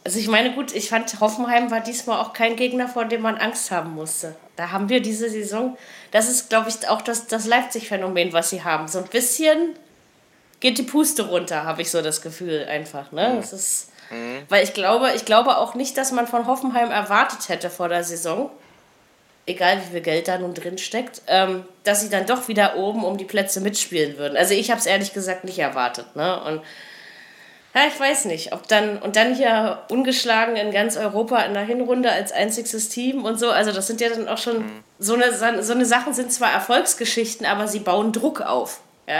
Also 0.03 0.19
ich 0.19 0.27
meine, 0.27 0.53
gut, 0.53 0.73
ich 0.75 0.89
fand, 0.89 1.19
Hoffenheim 1.19 1.71
war 1.71 1.79
diesmal 1.79 2.19
auch 2.19 2.33
kein 2.33 2.55
Gegner, 2.55 2.87
vor 2.87 3.05
dem 3.05 3.21
man 3.21 3.37
Angst 3.37 3.71
haben 3.71 3.95
musste. 3.95 4.35
Da 4.55 4.71
haben 4.71 4.89
wir 4.89 5.01
diese 5.01 5.29
Saison, 5.29 5.77
das 6.11 6.29
ist, 6.29 6.49
glaube 6.49 6.69
ich, 6.69 6.87
auch 6.87 7.01
das, 7.01 7.27
das 7.27 7.45
Leipzig-Phänomen, 7.45 8.33
was 8.33 8.49
sie 8.49 8.63
haben. 8.63 8.87
So 8.87 8.99
ein 8.99 9.07
bisschen 9.07 9.75
geht 10.59 10.77
die 10.77 10.83
Puste 10.83 11.27
runter, 11.27 11.65
habe 11.65 11.81
ich 11.81 11.91
so 11.91 12.01
das 12.01 12.21
Gefühl 12.21 12.65
einfach. 12.69 13.11
Ne? 13.11 13.35
Das 13.35 13.53
ist, 13.53 13.91
mhm. 14.09 14.43
Weil 14.49 14.63
ich 14.63 14.73
glaube, 14.73 15.11
ich 15.15 15.25
glaube 15.25 15.57
auch 15.57 15.75
nicht, 15.75 15.97
dass 15.97 16.11
man 16.11 16.27
von 16.27 16.47
Hoffenheim 16.47 16.91
erwartet 16.91 17.49
hätte 17.49 17.69
vor 17.69 17.89
der 17.89 18.03
Saison, 18.03 18.49
egal 19.45 19.79
wie 19.79 19.91
viel 19.91 20.01
Geld 20.01 20.27
da 20.27 20.37
nun 20.37 20.53
drin 20.53 20.77
steckt, 20.77 21.21
ähm, 21.27 21.65
dass 21.83 22.01
sie 22.01 22.09
dann 22.09 22.25
doch 22.25 22.47
wieder 22.47 22.77
oben 22.77 23.03
um 23.03 23.17
die 23.17 23.25
Plätze 23.25 23.61
mitspielen 23.61 24.17
würden. 24.17 24.37
Also 24.37 24.53
ich 24.53 24.71
habe 24.71 24.79
es 24.79 24.85
ehrlich 24.85 25.13
gesagt 25.13 25.43
nicht 25.43 25.59
erwartet. 25.59 26.15
Ne? 26.15 26.41
Und 26.43 26.61
ja, 27.75 27.81
ich 27.89 27.99
weiß 27.99 28.25
nicht, 28.25 28.53
ob 28.53 28.69
dann, 28.69 28.99
und 28.99 29.17
dann 29.17 29.35
hier 29.35 29.79
ungeschlagen 29.89 30.55
in 30.55 30.71
ganz 30.71 30.95
Europa 30.95 31.39
in 31.39 31.53
der 31.53 31.63
Hinrunde 31.63 32.09
als 32.09 32.31
einziges 32.31 32.87
Team 32.87 33.25
und 33.25 33.37
so, 33.37 33.51
also 33.51 33.73
das 33.73 33.87
sind 33.87 33.99
ja 33.99 34.07
dann 34.07 34.29
auch 34.29 34.37
schon, 34.37 34.59
mhm. 34.59 34.83
so, 34.97 35.15
eine, 35.15 35.61
so 35.61 35.73
eine 35.73 35.85
Sachen 35.85 36.13
sind 36.13 36.31
zwar 36.31 36.53
Erfolgsgeschichten, 36.53 37.45
aber 37.45 37.67
sie 37.67 37.79
bauen 37.79 38.13
Druck 38.13 38.39
auf, 38.39 38.79
ja. 39.07 39.13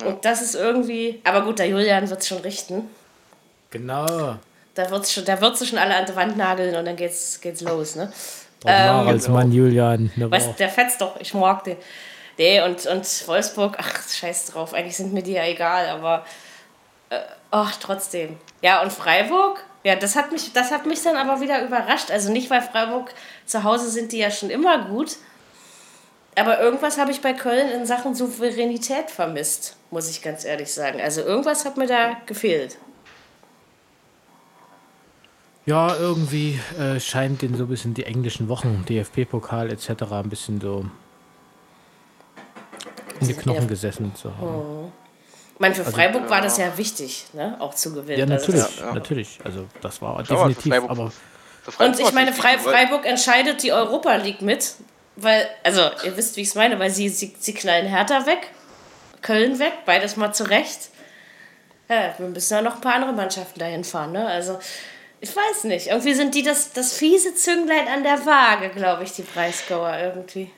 ja. 0.00 0.06
Und 0.06 0.24
das 0.24 0.42
ist 0.42 0.56
irgendwie, 0.56 1.20
aber 1.22 1.42
gut, 1.42 1.60
der 1.60 1.68
Julian 1.68 2.10
wird 2.10 2.20
es 2.20 2.26
schon 2.26 2.38
richten. 2.38 2.90
Genau. 3.70 4.38
Da 4.74 4.90
wird 4.90 5.08
schon, 5.08 5.24
da 5.24 5.40
wird 5.40 5.56
schon 5.64 5.78
alle 5.78 5.94
an 5.94 6.06
die 6.06 6.16
Wand 6.16 6.36
nageln 6.36 6.74
und 6.74 6.84
dann 6.84 6.96
geht's, 6.96 7.40
geht's 7.40 7.60
los, 7.60 7.94
ne? 7.94 8.12
Ähm, 8.64 9.08
als 9.08 9.28
Mann 9.28 9.52
Julian. 9.52 10.10
Weißt, 10.16 10.58
der 10.58 10.68
fetzt 10.68 11.00
doch, 11.00 11.20
ich 11.20 11.32
mag 11.34 11.62
den. 11.64 11.76
Nee, 12.38 12.60
und, 12.62 12.86
und 12.86 13.28
Wolfsburg, 13.28 13.76
ach, 13.78 14.08
scheiß 14.08 14.46
drauf, 14.46 14.74
eigentlich 14.74 14.96
sind 14.96 15.12
mir 15.12 15.22
die 15.22 15.32
ja 15.32 15.44
egal, 15.44 15.88
aber 15.88 16.24
äh, 16.24 16.28
ach, 17.50 17.76
trotzdem. 17.76 18.36
Ja, 18.62 18.82
und 18.82 18.92
Freiburg? 18.92 19.64
Ja, 19.84 19.96
das 19.96 20.14
hat, 20.14 20.30
mich, 20.30 20.52
das 20.52 20.70
hat 20.70 20.86
mich 20.86 21.02
dann 21.02 21.16
aber 21.16 21.40
wieder 21.40 21.64
überrascht. 21.64 22.10
Also 22.10 22.30
nicht, 22.30 22.50
weil 22.50 22.62
Freiburg 22.62 23.12
zu 23.46 23.64
Hause 23.64 23.90
sind 23.90 24.12
die 24.12 24.18
ja 24.18 24.30
schon 24.30 24.50
immer 24.50 24.86
gut. 24.86 25.16
Aber 26.36 26.60
irgendwas 26.60 26.98
habe 26.98 27.10
ich 27.10 27.20
bei 27.20 27.32
Köln 27.34 27.68
in 27.70 27.84
Sachen 27.84 28.14
Souveränität 28.14 29.10
vermisst, 29.10 29.76
muss 29.90 30.08
ich 30.08 30.22
ganz 30.22 30.44
ehrlich 30.44 30.72
sagen. 30.72 31.00
Also 31.00 31.20
irgendwas 31.20 31.64
hat 31.64 31.76
mir 31.76 31.86
da 31.86 32.16
gefehlt. 32.26 32.78
Ja, 35.66 35.94
irgendwie 35.94 36.58
äh, 36.78 36.98
scheint 36.98 37.42
den 37.42 37.56
so 37.56 37.64
ein 37.64 37.68
bisschen 37.68 37.94
die 37.94 38.04
englischen 38.04 38.48
Wochen, 38.48 38.84
DFB-Pokal 38.88 39.70
etc. 39.70 39.90
ein 40.10 40.28
bisschen 40.28 40.60
so 40.60 40.86
in 43.20 43.28
die 43.28 43.34
Knochen 43.34 43.68
gesessen 43.68 44.14
zu 44.14 44.36
haben. 44.36 44.46
Oh 44.46 44.92
meine, 45.62 45.74
für 45.74 45.86
also, 45.86 45.96
Freiburg 45.96 46.28
war 46.28 46.42
das 46.42 46.58
ja 46.58 46.76
wichtig, 46.76 47.24
ne? 47.32 47.56
auch 47.58 47.74
zu 47.74 47.94
gewinnen. 47.94 48.18
Ja, 48.18 48.26
natürlich, 48.26 48.62
also 48.62 48.80
ja, 48.84 48.92
natürlich. 48.92 49.38
Also 49.42 49.66
das 49.80 50.02
war 50.02 50.22
Schau, 50.26 50.48
definitiv. 50.48 50.72
Freiburg, 50.72 50.90
aber 50.90 51.12
und 51.78 52.00
ich 52.00 52.12
meine, 52.12 52.32
Fre 52.32 52.58
Freiburg 52.58 53.06
entscheidet 53.06 53.62
die 53.62 53.72
Europa 53.72 54.16
League 54.16 54.42
mit, 54.42 54.74
weil, 55.16 55.48
also 55.62 55.80
ihr 56.04 56.16
wisst, 56.16 56.36
wie 56.36 56.42
ich 56.42 56.48
es 56.48 56.54
meine, 56.56 56.78
weil 56.78 56.90
sie, 56.90 57.08
sie, 57.08 57.34
sie 57.38 57.54
knallen 57.54 57.86
Hertha 57.86 58.26
weg, 58.26 58.48
Köln 59.22 59.58
weg, 59.58 59.72
beides 59.86 60.16
mal 60.16 60.32
zurecht. 60.32 60.90
Ja, 61.88 62.14
wir 62.18 62.26
müssen 62.26 62.52
ja 62.52 62.62
noch 62.62 62.76
ein 62.76 62.80
paar 62.80 62.94
andere 62.94 63.12
Mannschaften 63.12 63.60
dahin 63.60 63.84
fahren, 63.84 64.12
ne? 64.12 64.26
Also 64.26 64.58
ich 65.20 65.34
weiß 65.34 65.64
nicht. 65.64 65.86
Irgendwie 65.86 66.14
sind 66.14 66.34
die 66.34 66.42
das, 66.42 66.72
das 66.72 66.94
fiese 66.94 67.34
Zünglein 67.36 67.86
an 67.86 68.02
der 68.02 68.26
Waage, 68.26 68.70
glaube 68.70 69.04
ich, 69.04 69.12
die 69.12 69.22
Preisgauer 69.22 69.96
irgendwie. 69.96 70.50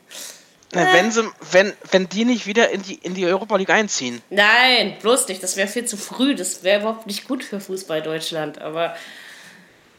Na, 0.74 0.92
wenn, 0.92 1.10
sie, 1.10 1.28
wenn, 1.52 1.72
wenn 1.90 2.08
die 2.08 2.24
nicht 2.24 2.46
wieder 2.46 2.70
in 2.70 2.82
die, 2.82 2.94
in 2.94 3.14
die 3.14 3.26
Europa 3.26 3.56
League 3.56 3.70
einziehen. 3.70 4.22
Nein, 4.30 4.96
bloß 5.00 5.28
nicht. 5.28 5.42
Das 5.42 5.56
wäre 5.56 5.68
viel 5.68 5.84
zu 5.84 5.96
früh. 5.96 6.34
Das 6.34 6.62
wäre 6.62 6.80
überhaupt 6.80 7.06
nicht 7.06 7.26
gut 7.26 7.44
für 7.44 7.60
Fußball 7.60 8.02
Deutschland. 8.02 8.60
Aber 8.60 8.96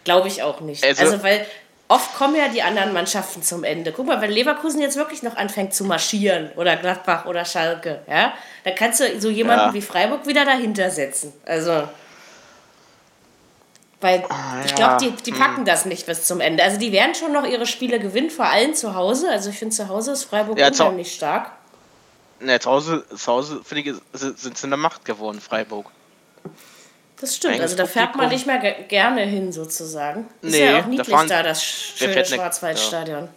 glaube 0.03 0.27
ich 0.27 0.43
auch 0.43 0.61
nicht. 0.61 0.83
Also, 0.83 1.03
also, 1.03 1.23
weil 1.23 1.45
oft 1.87 2.15
kommen 2.15 2.35
ja 2.35 2.47
die 2.47 2.61
anderen 2.61 2.93
Mannschaften 2.93 3.43
zum 3.43 3.63
Ende. 3.63 3.91
Guck 3.91 4.07
mal, 4.07 4.21
wenn 4.21 4.31
Leverkusen 4.31 4.81
jetzt 4.81 4.97
wirklich 4.97 5.23
noch 5.23 5.35
anfängt 5.35 5.73
zu 5.73 5.83
marschieren 5.83 6.51
oder 6.55 6.75
Gladbach 6.75 7.25
oder 7.25 7.45
Schalke, 7.45 8.01
ja, 8.07 8.33
dann 8.63 8.75
kannst 8.75 8.99
du 8.99 9.19
so 9.19 9.29
jemanden 9.29 9.67
ja. 9.67 9.73
wie 9.73 9.81
Freiburg 9.81 10.27
wieder 10.27 10.45
dahinter 10.45 10.89
setzen. 10.89 11.33
Also. 11.45 11.87
Weil 14.05 14.23
ah, 14.29 14.61
ich 14.63 14.75
glaube, 14.75 14.97
die, 15.01 15.23
die 15.23 15.31
hm. 15.31 15.39
packen 15.39 15.57
hm. 15.57 15.65
das 15.65 15.85
nicht 15.85 16.05
bis 16.05 16.25
zum 16.25 16.39
Ende. 16.39 16.63
Also 16.63 16.77
die 16.77 16.91
werden 16.91 17.15
schon 17.15 17.33
noch 17.33 17.43
ihre 17.43 17.65
Spiele 17.65 17.99
gewinnen, 17.99 18.29
vor 18.29 18.45
allem 18.45 18.75
zu 18.75 18.93
Hause. 18.93 19.31
Also 19.31 19.49
ich 19.49 19.57
finde, 19.57 19.75
zu 19.75 19.87
Hause 19.87 20.11
ist 20.11 20.25
Freiburg 20.25 20.59
ja, 20.59 20.67
unheimlich 20.67 21.11
stark. 21.11 21.51
Ne, 22.39 22.59
zu 22.59 22.69
Hause, 22.69 23.03
zu 23.09 23.25
Hause 23.25 23.61
finde 23.63 23.89
ich, 23.89 23.95
sind 24.13 24.57
sie 24.57 24.63
in 24.63 24.69
der 24.69 24.77
Macht 24.77 25.05
geworden, 25.05 25.41
Freiburg. 25.41 25.87
Das 27.19 27.35
stimmt, 27.35 27.59
also 27.59 27.75
da 27.75 27.87
fährt 27.87 28.15
man 28.15 28.29
nicht 28.29 28.45
mehr 28.45 28.59
gerne 28.59 29.21
hin, 29.21 29.51
sozusagen. 29.51 30.27
Ist 30.43 30.51
nee, 30.51 30.65
ja 30.65 30.81
auch 30.81 30.85
niedlich 30.85 31.07
da, 31.07 31.25
da 31.25 31.41
das 31.41 31.63
schöne 31.63 32.13
ne- 32.13 32.25
Schwarzwaldstadion. 32.25 33.29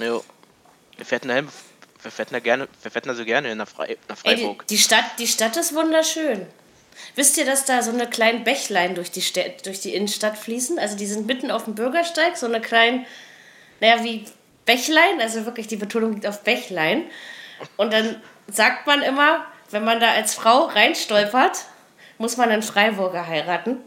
Ja. 0.00 0.04
Jo. 0.04 0.24
Wir 0.96 1.06
fährten 1.06 1.28
da 1.28 1.34
hin, 1.34 1.48
wir 2.02 2.10
fährten 2.10 2.34
da 2.34 2.40
gerne, 2.40 2.66
wir 2.82 2.90
fährten 2.90 3.08
da 3.08 3.14
so 3.14 3.24
gerne 3.24 3.54
nach, 3.54 3.68
Freiburg. 3.68 3.98
Ey, 4.24 4.36
die, 4.36 4.56
die, 4.70 4.78
Stadt, 4.78 5.04
die 5.20 5.28
Stadt 5.28 5.56
ist 5.56 5.72
wunderschön. 5.74 6.46
Wisst 7.14 7.36
ihr, 7.38 7.44
dass 7.44 7.64
da 7.64 7.82
so 7.82 7.90
eine 7.90 8.06
kleine 8.06 8.40
Bächlein 8.40 8.94
durch 8.94 9.10
die, 9.10 9.22
Städ 9.22 9.66
durch 9.66 9.80
die 9.80 9.94
Innenstadt 9.94 10.38
fließen? 10.38 10.78
Also 10.78 10.96
die 10.96 11.06
sind 11.06 11.26
mitten 11.26 11.50
auf 11.50 11.64
dem 11.64 11.74
Bürgersteig, 11.74 12.36
so 12.36 12.46
eine 12.46 12.60
kleine, 12.60 13.04
naja, 13.80 14.04
wie 14.04 14.24
Bächlein, 14.64 15.20
also 15.20 15.46
wirklich 15.46 15.66
die 15.66 15.76
Betonung 15.76 16.14
liegt 16.14 16.26
auf 16.26 16.42
Bächlein. 16.42 17.04
Und 17.76 17.92
dann 17.92 18.20
sagt 18.46 18.86
man 18.86 19.02
immer, 19.02 19.44
wenn 19.70 19.84
man 19.84 20.00
da 20.00 20.12
als 20.12 20.34
Frau 20.34 20.66
reinstolpert, 20.66 21.64
muss 22.18 22.36
man 22.36 22.50
einen 22.50 22.62
Freiburger 22.62 23.26
heiraten. 23.26 23.78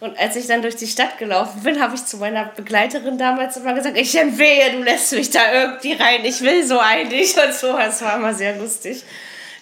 Und 0.00 0.18
als 0.18 0.36
ich 0.36 0.46
dann 0.46 0.62
durch 0.62 0.76
die 0.76 0.86
Stadt 0.86 1.18
gelaufen 1.18 1.62
bin, 1.62 1.82
habe 1.82 1.94
ich 1.94 2.04
zu 2.04 2.16
meiner 2.16 2.46
Begleiterin 2.46 3.18
damals 3.18 3.56
immer 3.58 3.74
gesagt, 3.74 3.98
ich 3.98 4.18
empfehle, 4.18 4.72
du 4.72 4.82
lässt 4.82 5.12
mich 5.12 5.30
da 5.30 5.52
irgendwie 5.52 5.92
rein, 5.92 6.24
ich 6.24 6.40
will 6.40 6.66
so 6.66 6.78
einig 6.78 7.34
und 7.36 7.54
so. 7.54 7.72
Das 7.72 8.02
war 8.02 8.16
immer 8.16 8.32
sehr 8.32 8.56
lustig 8.56 9.04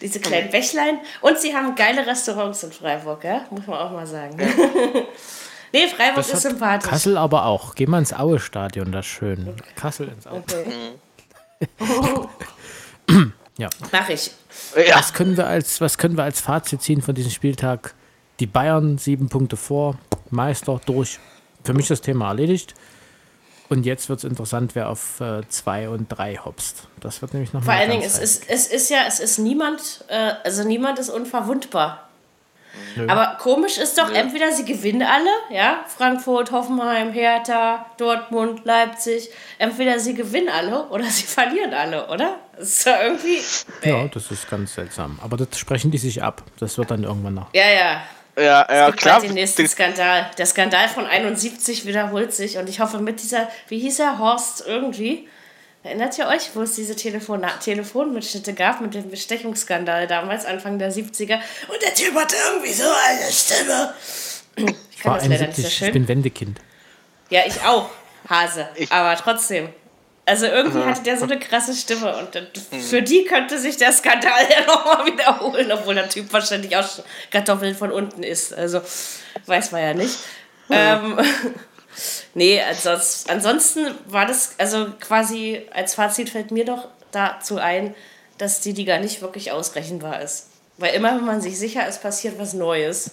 diese 0.02 0.20
kleinen 0.20 0.50
Bächlein. 0.50 0.98
Und 1.20 1.38
sie 1.38 1.54
haben 1.54 1.74
geile 1.74 2.06
Restaurants 2.06 2.62
in 2.62 2.72
Freiburg, 2.72 3.24
ja? 3.24 3.46
muss 3.50 3.66
man 3.66 3.78
auch 3.78 3.90
mal 3.92 4.06
sagen. 4.06 4.36
nee, 5.72 5.88
Freiburg 5.88 6.16
das 6.16 6.32
ist 6.32 6.42
sympathisch. 6.42 6.90
Kassel 6.90 7.16
aber 7.16 7.46
auch. 7.46 7.74
Geh 7.74 7.86
mal 7.86 7.98
ins 7.98 8.12
Aue-Stadion, 8.12 8.92
das 8.92 9.06
ist 9.06 9.12
schön. 9.12 9.54
Kassel 9.76 10.08
ins 10.08 10.26
Aue. 10.26 10.38
Okay. 10.38 10.66
ja. 13.58 13.70
Mach 13.90 14.08
ich. 14.08 14.30
Ja. 14.86 14.96
Was, 14.96 15.14
können 15.14 15.36
wir 15.36 15.46
als, 15.46 15.80
was 15.80 15.98
können 15.98 16.16
wir 16.16 16.24
als 16.24 16.40
Fazit 16.40 16.82
ziehen 16.82 17.02
von 17.02 17.14
diesem 17.14 17.30
Spieltag? 17.30 17.94
Die 18.40 18.46
Bayern 18.46 18.98
sieben 18.98 19.28
Punkte 19.28 19.56
vor, 19.56 19.98
Meister 20.30 20.80
durch. 20.84 21.20
Für 21.64 21.74
mich 21.74 21.86
das 21.86 22.00
Thema 22.00 22.28
erledigt. 22.28 22.74
Und 23.72 23.86
jetzt 23.86 24.10
wird 24.10 24.18
es 24.18 24.24
interessant, 24.24 24.74
wer 24.74 24.90
auf 24.90 25.22
2 25.48 25.82
äh, 25.82 25.86
und 25.86 26.08
3 26.08 26.36
hopst. 26.44 26.88
Das 27.00 27.22
wird 27.22 27.32
nämlich 27.32 27.54
noch 27.54 27.64
Vor 27.64 27.72
allen 27.72 27.90
Dingen, 27.90 28.02
es 28.02 28.18
ist, 28.18 28.44
es 28.50 28.66
ist 28.66 28.90
ja, 28.90 28.98
es 29.08 29.18
ist 29.18 29.38
niemand, 29.38 30.04
äh, 30.08 30.32
also 30.44 30.62
niemand 30.62 30.98
ist 30.98 31.08
unverwundbar. 31.08 32.06
Nö. 32.96 33.06
Aber 33.08 33.38
komisch 33.40 33.78
ist 33.78 33.96
doch, 33.96 34.10
Nö. 34.10 34.14
entweder 34.14 34.52
sie 34.52 34.66
gewinnen 34.66 35.00
alle, 35.00 35.30
ja, 35.48 35.86
Frankfurt, 35.88 36.52
Hoffenheim, 36.52 37.12
Hertha, 37.12 37.86
Dortmund, 37.96 38.66
Leipzig, 38.66 39.30
entweder 39.56 39.98
sie 39.98 40.12
gewinnen 40.12 40.50
alle 40.50 40.88
oder 40.88 41.04
sie 41.04 41.22
verlieren 41.26 41.72
alle, 41.72 42.08
oder? 42.08 42.40
Das 42.58 42.68
ist 42.68 42.84
ja 42.84 43.02
irgendwie. 43.02 43.38
Ja, 43.84 44.06
das 44.06 44.30
ist 44.30 44.50
ganz 44.50 44.74
seltsam. 44.74 45.18
Aber 45.22 45.38
das 45.38 45.58
sprechen 45.58 45.90
die 45.90 45.96
sich 45.96 46.22
ab. 46.22 46.42
Das 46.58 46.76
wird 46.76 46.90
dann 46.90 47.04
irgendwann 47.04 47.34
nach. 47.34 47.54
Ja, 47.54 47.70
ja. 47.70 48.02
Ja, 48.36 48.66
ja, 48.70 48.88
es 48.88 48.96
klar. 48.96 49.20
den 49.20 49.34
nächsten 49.34 49.68
Skandal. 49.68 50.30
Der 50.38 50.46
Skandal 50.46 50.88
von 50.88 51.06
71 51.06 51.84
wiederholt 51.84 52.32
sich 52.32 52.56
und 52.56 52.68
ich 52.68 52.80
hoffe 52.80 52.98
mit 52.98 53.22
dieser, 53.22 53.48
wie 53.68 53.78
hieß 53.78 54.00
er, 54.00 54.18
Horst 54.18 54.64
irgendwie, 54.66 55.28
Erinnert 55.84 56.16
ihr 56.16 56.28
euch, 56.28 56.54
wo 56.54 56.62
es 56.62 56.76
diese 56.76 56.94
Telefon 56.94 57.44
Telefonmitschnitte 57.60 58.54
gab 58.54 58.80
mit 58.80 58.94
dem 58.94 59.10
Bestechungsskandal 59.10 60.06
damals, 60.06 60.44
Anfang 60.44 60.78
der 60.78 60.92
70er? 60.92 61.40
Und 61.68 61.82
der 61.82 61.92
Typ 61.92 62.14
hatte 62.14 62.36
irgendwie 62.50 62.72
so 62.72 62.84
eine 62.84 63.32
Stimme. 63.32 63.94
Ich, 64.54 65.00
kann 65.00 65.14
das 65.14 65.26
leider 65.26 65.46
nicht 65.48 65.56
so 65.56 65.68
schön. 65.68 65.88
ich 65.88 65.92
bin 65.92 66.06
Wendekind. 66.06 66.60
Ja, 67.30 67.40
ich 67.46 67.60
auch, 67.62 67.90
Hase. 68.28 68.68
Ich. 68.76 68.92
Aber 68.92 69.16
trotzdem. 69.16 69.70
Also 70.24 70.46
irgendwie 70.46 70.78
mhm. 70.78 70.86
hatte 70.86 71.02
der 71.02 71.18
so 71.18 71.24
eine 71.24 71.38
krasse 71.38 71.74
Stimme 71.74 72.16
und 72.16 72.60
für 72.80 73.02
die 73.02 73.24
könnte 73.24 73.58
sich 73.58 73.76
der 73.76 73.92
Skandal 73.92 74.46
ja 74.50 74.64
nochmal 74.66 75.06
wiederholen, 75.06 75.72
obwohl 75.72 75.96
der 75.96 76.08
Typ 76.08 76.32
wahrscheinlich 76.32 76.76
auch 76.76 76.88
Kartoffeln 77.30 77.74
von 77.74 77.90
unten 77.90 78.22
ist. 78.22 78.54
Also 78.54 78.80
weiß 79.46 79.72
man 79.72 79.82
ja 79.82 79.94
nicht. 79.94 80.18
Mhm. 80.68 80.74
Ähm, 80.74 81.18
Nee, 82.34 82.62
ansonsten, 82.62 83.30
ansonsten 83.30 83.94
war 84.06 84.26
das, 84.26 84.54
also 84.58 84.92
quasi 85.00 85.66
als 85.72 85.94
Fazit 85.94 86.30
fällt 86.30 86.50
mir 86.50 86.64
doch 86.64 86.88
dazu 87.10 87.58
ein, 87.58 87.94
dass 88.38 88.60
die 88.60 88.72
Liga 88.72 88.98
nicht 88.98 89.20
wirklich 89.20 89.52
ausrechenbar 89.52 90.22
ist. 90.22 90.48
Weil 90.78 90.94
immer, 90.94 91.14
wenn 91.14 91.26
man 91.26 91.40
sich 91.42 91.58
sicher 91.58 91.86
ist, 91.86 92.02
passiert 92.02 92.38
was 92.38 92.54
Neues. 92.54 93.12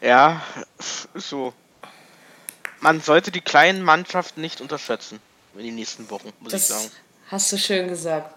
Ja, 0.00 0.42
so. 1.14 1.54
Man 2.80 3.00
sollte 3.00 3.30
die 3.30 3.40
kleinen 3.40 3.82
Mannschaften 3.82 4.40
nicht 4.40 4.60
unterschätzen 4.60 5.20
in 5.58 5.66
den 5.66 5.74
nächsten 5.74 6.08
Wochen, 6.10 6.32
muss 6.40 6.52
das 6.52 6.62
ich 6.62 6.68
sagen. 6.68 6.90
Hast 7.28 7.52
du 7.52 7.58
schön 7.58 7.88
gesagt. 7.88 8.34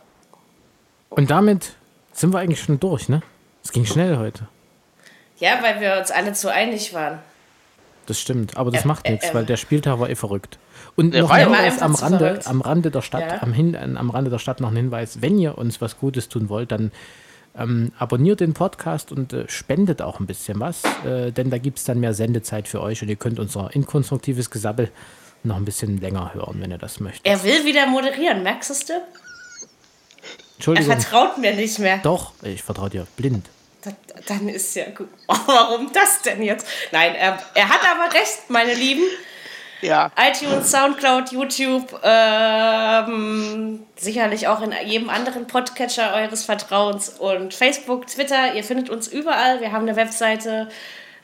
Und 1.09 1.29
damit 1.29 1.73
sind 2.13 2.33
wir 2.33 2.39
eigentlich 2.39 2.61
schon 2.61 2.79
durch, 2.79 3.09
ne? 3.09 3.21
Es 3.63 3.71
ging 3.71 3.85
schnell 3.85 4.17
heute. 4.17 4.47
Ja, 5.37 5.61
weil 5.61 5.79
wir 5.79 5.97
uns 5.99 6.11
alle 6.11 6.33
zu 6.33 6.51
einig 6.51 6.93
waren 6.93 7.19
das 8.09 8.19
stimmt. 8.19 8.57
Aber 8.57 8.71
das 8.71 8.85
äh, 8.85 8.87
macht 8.87 9.07
nichts, 9.07 9.29
äh, 9.29 9.33
weil 9.33 9.45
der 9.45 9.57
Spieltag 9.57 9.99
war 9.99 10.09
eh 10.09 10.15
verrückt. 10.15 10.57
Und 10.95 11.13
noch 11.13 11.29
ein 11.29 11.47
Hinweis 11.47 11.81
am 11.81 11.95
Rande, 11.95 12.39
am 12.45 12.61
Rande 12.61 12.91
der 12.91 13.01
Stadt, 13.01 13.31
ja. 13.31 13.41
am, 13.41 13.53
Hin, 13.53 13.75
am 13.75 14.09
Rande 14.09 14.29
der 14.29 14.39
Stadt 14.39 14.59
noch 14.59 14.71
ein 14.71 14.75
Hinweis, 14.75 15.21
wenn 15.21 15.37
ihr 15.39 15.57
uns 15.57 15.79
was 15.79 15.97
Gutes 15.97 16.29
tun 16.29 16.49
wollt, 16.49 16.71
dann 16.71 16.91
ähm, 17.57 17.91
abonniert 17.97 18.41
den 18.41 18.53
Podcast 18.53 19.11
und 19.11 19.33
äh, 19.33 19.47
spendet 19.47 20.01
auch 20.01 20.19
ein 20.19 20.25
bisschen 20.25 20.59
was, 20.59 20.83
äh, 21.05 21.31
denn 21.31 21.49
da 21.49 21.57
gibt 21.57 21.77
es 21.77 21.83
dann 21.85 21.99
mehr 21.99 22.13
Sendezeit 22.13 22.67
für 22.67 22.81
euch 22.81 23.01
und 23.01 23.09
ihr 23.09 23.15
könnt 23.15 23.39
unser 23.39 23.73
inkonstruktives 23.73 24.49
Gesabbel 24.49 24.89
noch 25.43 25.57
ein 25.57 25.65
bisschen 25.65 25.99
länger 25.99 26.33
hören, 26.33 26.57
wenn 26.59 26.71
ihr 26.71 26.77
das 26.77 26.99
möchtet. 26.99 27.25
Er 27.25 27.43
will 27.43 27.65
wieder 27.65 27.87
moderieren, 27.87 28.43
merkst 28.43 28.89
du? 28.89 28.93
Entschuldigung. 30.55 30.91
Er 30.91 30.99
vertraut 30.99 31.37
mir 31.37 31.53
nicht 31.53 31.79
mehr. 31.79 31.99
Doch, 31.99 32.33
ich 32.41 32.63
vertraue 32.63 32.89
dir 32.89 33.07
blind. 33.15 33.45
Das, 33.81 33.93
dann 34.27 34.49
ist 34.49 34.75
ja 34.75 34.89
gut. 34.89 35.07
Oh, 35.27 35.35
warum 35.45 35.91
das 35.93 36.21
denn 36.21 36.41
jetzt? 36.41 36.67
Nein, 36.91 37.15
er, 37.15 37.39
er 37.53 37.69
hat 37.69 37.81
aber 37.89 38.13
recht, 38.13 38.49
meine 38.49 38.73
Lieben. 38.73 39.03
Ja. 39.81 40.11
iTunes, 40.17 40.71
Soundcloud, 40.71 41.31
YouTube, 41.31 41.97
ähm, 42.03 43.85
sicherlich 43.95 44.49
auch 44.49 44.61
in 44.61 44.73
jedem 44.85 45.09
anderen 45.09 45.47
Podcatcher 45.47 46.13
eures 46.15 46.43
Vertrauens 46.43 47.07
und 47.07 47.53
Facebook, 47.53 48.07
Twitter. 48.07 48.55
Ihr 48.55 48.65
findet 48.65 48.89
uns 48.89 49.07
überall. 49.07 49.61
Wir 49.61 49.71
haben 49.71 49.87
eine 49.87 49.95
Webseite. 49.95 50.67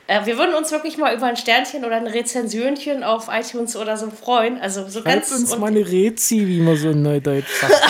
Äh, 0.06 0.24
wir 0.26 0.38
würden 0.38 0.54
uns 0.54 0.70
wirklich 0.70 0.96
mal 0.98 1.14
über 1.14 1.26
ein 1.26 1.36
Sternchen 1.36 1.84
oder 1.84 1.96
ein 1.96 2.06
Rezensionchen 2.06 3.02
auf 3.02 3.28
iTunes 3.30 3.76
oder 3.76 3.96
so 3.96 4.10
freuen. 4.10 4.60
Also 4.60 4.88
so 4.88 5.00
Schreibt 5.00 5.28
ganz 5.28 5.32
uns 5.32 5.56
mal 5.56 5.66
eine 5.68 5.86
Rezi, 5.86 6.46
wie 6.46 6.60
man 6.60 6.76
so 6.76 6.90
in 6.90 7.02
Neudeutsch 7.02 7.48
sagt. 7.60 7.74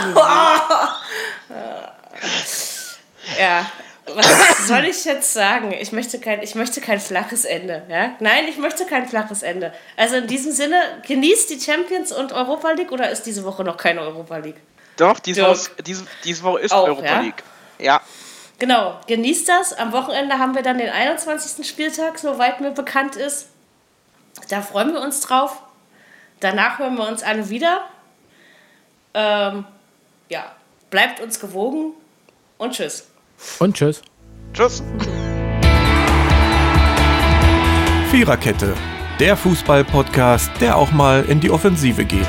ja, 3.38 3.66
was 4.14 4.68
soll 4.68 4.84
ich 4.84 5.04
jetzt 5.04 5.32
sagen? 5.32 5.72
Ich 5.72 5.92
möchte 5.92 6.20
kein, 6.20 6.42
ich 6.42 6.54
möchte 6.54 6.80
kein 6.80 7.00
flaches 7.00 7.44
Ende. 7.44 7.82
Ja? 7.88 8.14
Nein, 8.20 8.44
ich 8.48 8.56
möchte 8.56 8.86
kein 8.86 9.08
flaches 9.08 9.42
Ende. 9.42 9.72
Also 9.96 10.16
in 10.16 10.26
diesem 10.26 10.52
Sinne, 10.52 10.80
genießt 11.06 11.50
die 11.50 11.60
Champions 11.60 12.12
und 12.12 12.32
Europa 12.32 12.70
League 12.72 12.92
oder 12.92 13.10
ist 13.10 13.24
diese 13.24 13.44
Woche 13.44 13.64
noch 13.64 13.76
keine 13.76 14.02
Europa 14.02 14.36
League? 14.38 14.60
Doch, 14.96 15.18
diese, 15.18 15.42
Woche, 15.42 15.70
diese, 15.84 16.06
diese 16.24 16.42
Woche 16.42 16.60
ist 16.60 16.72
Auch, 16.72 16.86
Europa 16.86 17.04
ja? 17.04 17.20
League. 17.20 17.42
Ja. 17.78 18.00
Genau, 18.58 18.98
genießt 19.06 19.48
das. 19.48 19.72
Am 19.74 19.92
Wochenende 19.92 20.38
haben 20.38 20.54
wir 20.54 20.62
dann 20.62 20.78
den 20.78 20.88
21. 20.88 21.66
Spieltag, 21.66 22.18
soweit 22.18 22.60
mir 22.60 22.70
bekannt 22.70 23.16
ist. 23.16 23.48
Da 24.48 24.62
freuen 24.62 24.92
wir 24.92 25.00
uns 25.00 25.20
drauf. 25.20 25.62
Danach 26.40 26.78
hören 26.78 26.96
wir 26.96 27.06
uns 27.06 27.22
alle 27.22 27.48
wieder. 27.50 27.80
Ähm, 29.14 29.64
ja, 30.28 30.52
bleibt 30.90 31.20
uns 31.20 31.40
gewogen 31.40 31.92
und 32.58 32.72
tschüss. 32.72 33.06
Und 33.58 33.76
tschüss. 33.76 34.02
Tschüss. 34.52 34.82
Viererkette, 38.10 38.74
der 39.18 39.36
Fußball-Podcast, 39.36 40.50
der 40.60 40.76
auch 40.76 40.92
mal 40.92 41.24
in 41.24 41.40
die 41.40 41.50
Offensive 41.50 42.04
geht. 42.04 42.28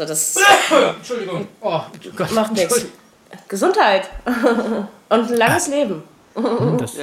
Also 0.00 0.04
das. 0.06 0.36
Entschuldigung. 0.96 1.48
Oh, 1.60 1.80
Gott. 2.16 2.32
Macht 2.32 2.52
nichts. 2.52 2.86
Gesundheit. 3.48 4.08
Und 5.08 5.30
ein 5.30 5.34
langes 5.34 5.68
Leben. 5.68 6.02
Das, 6.78 6.96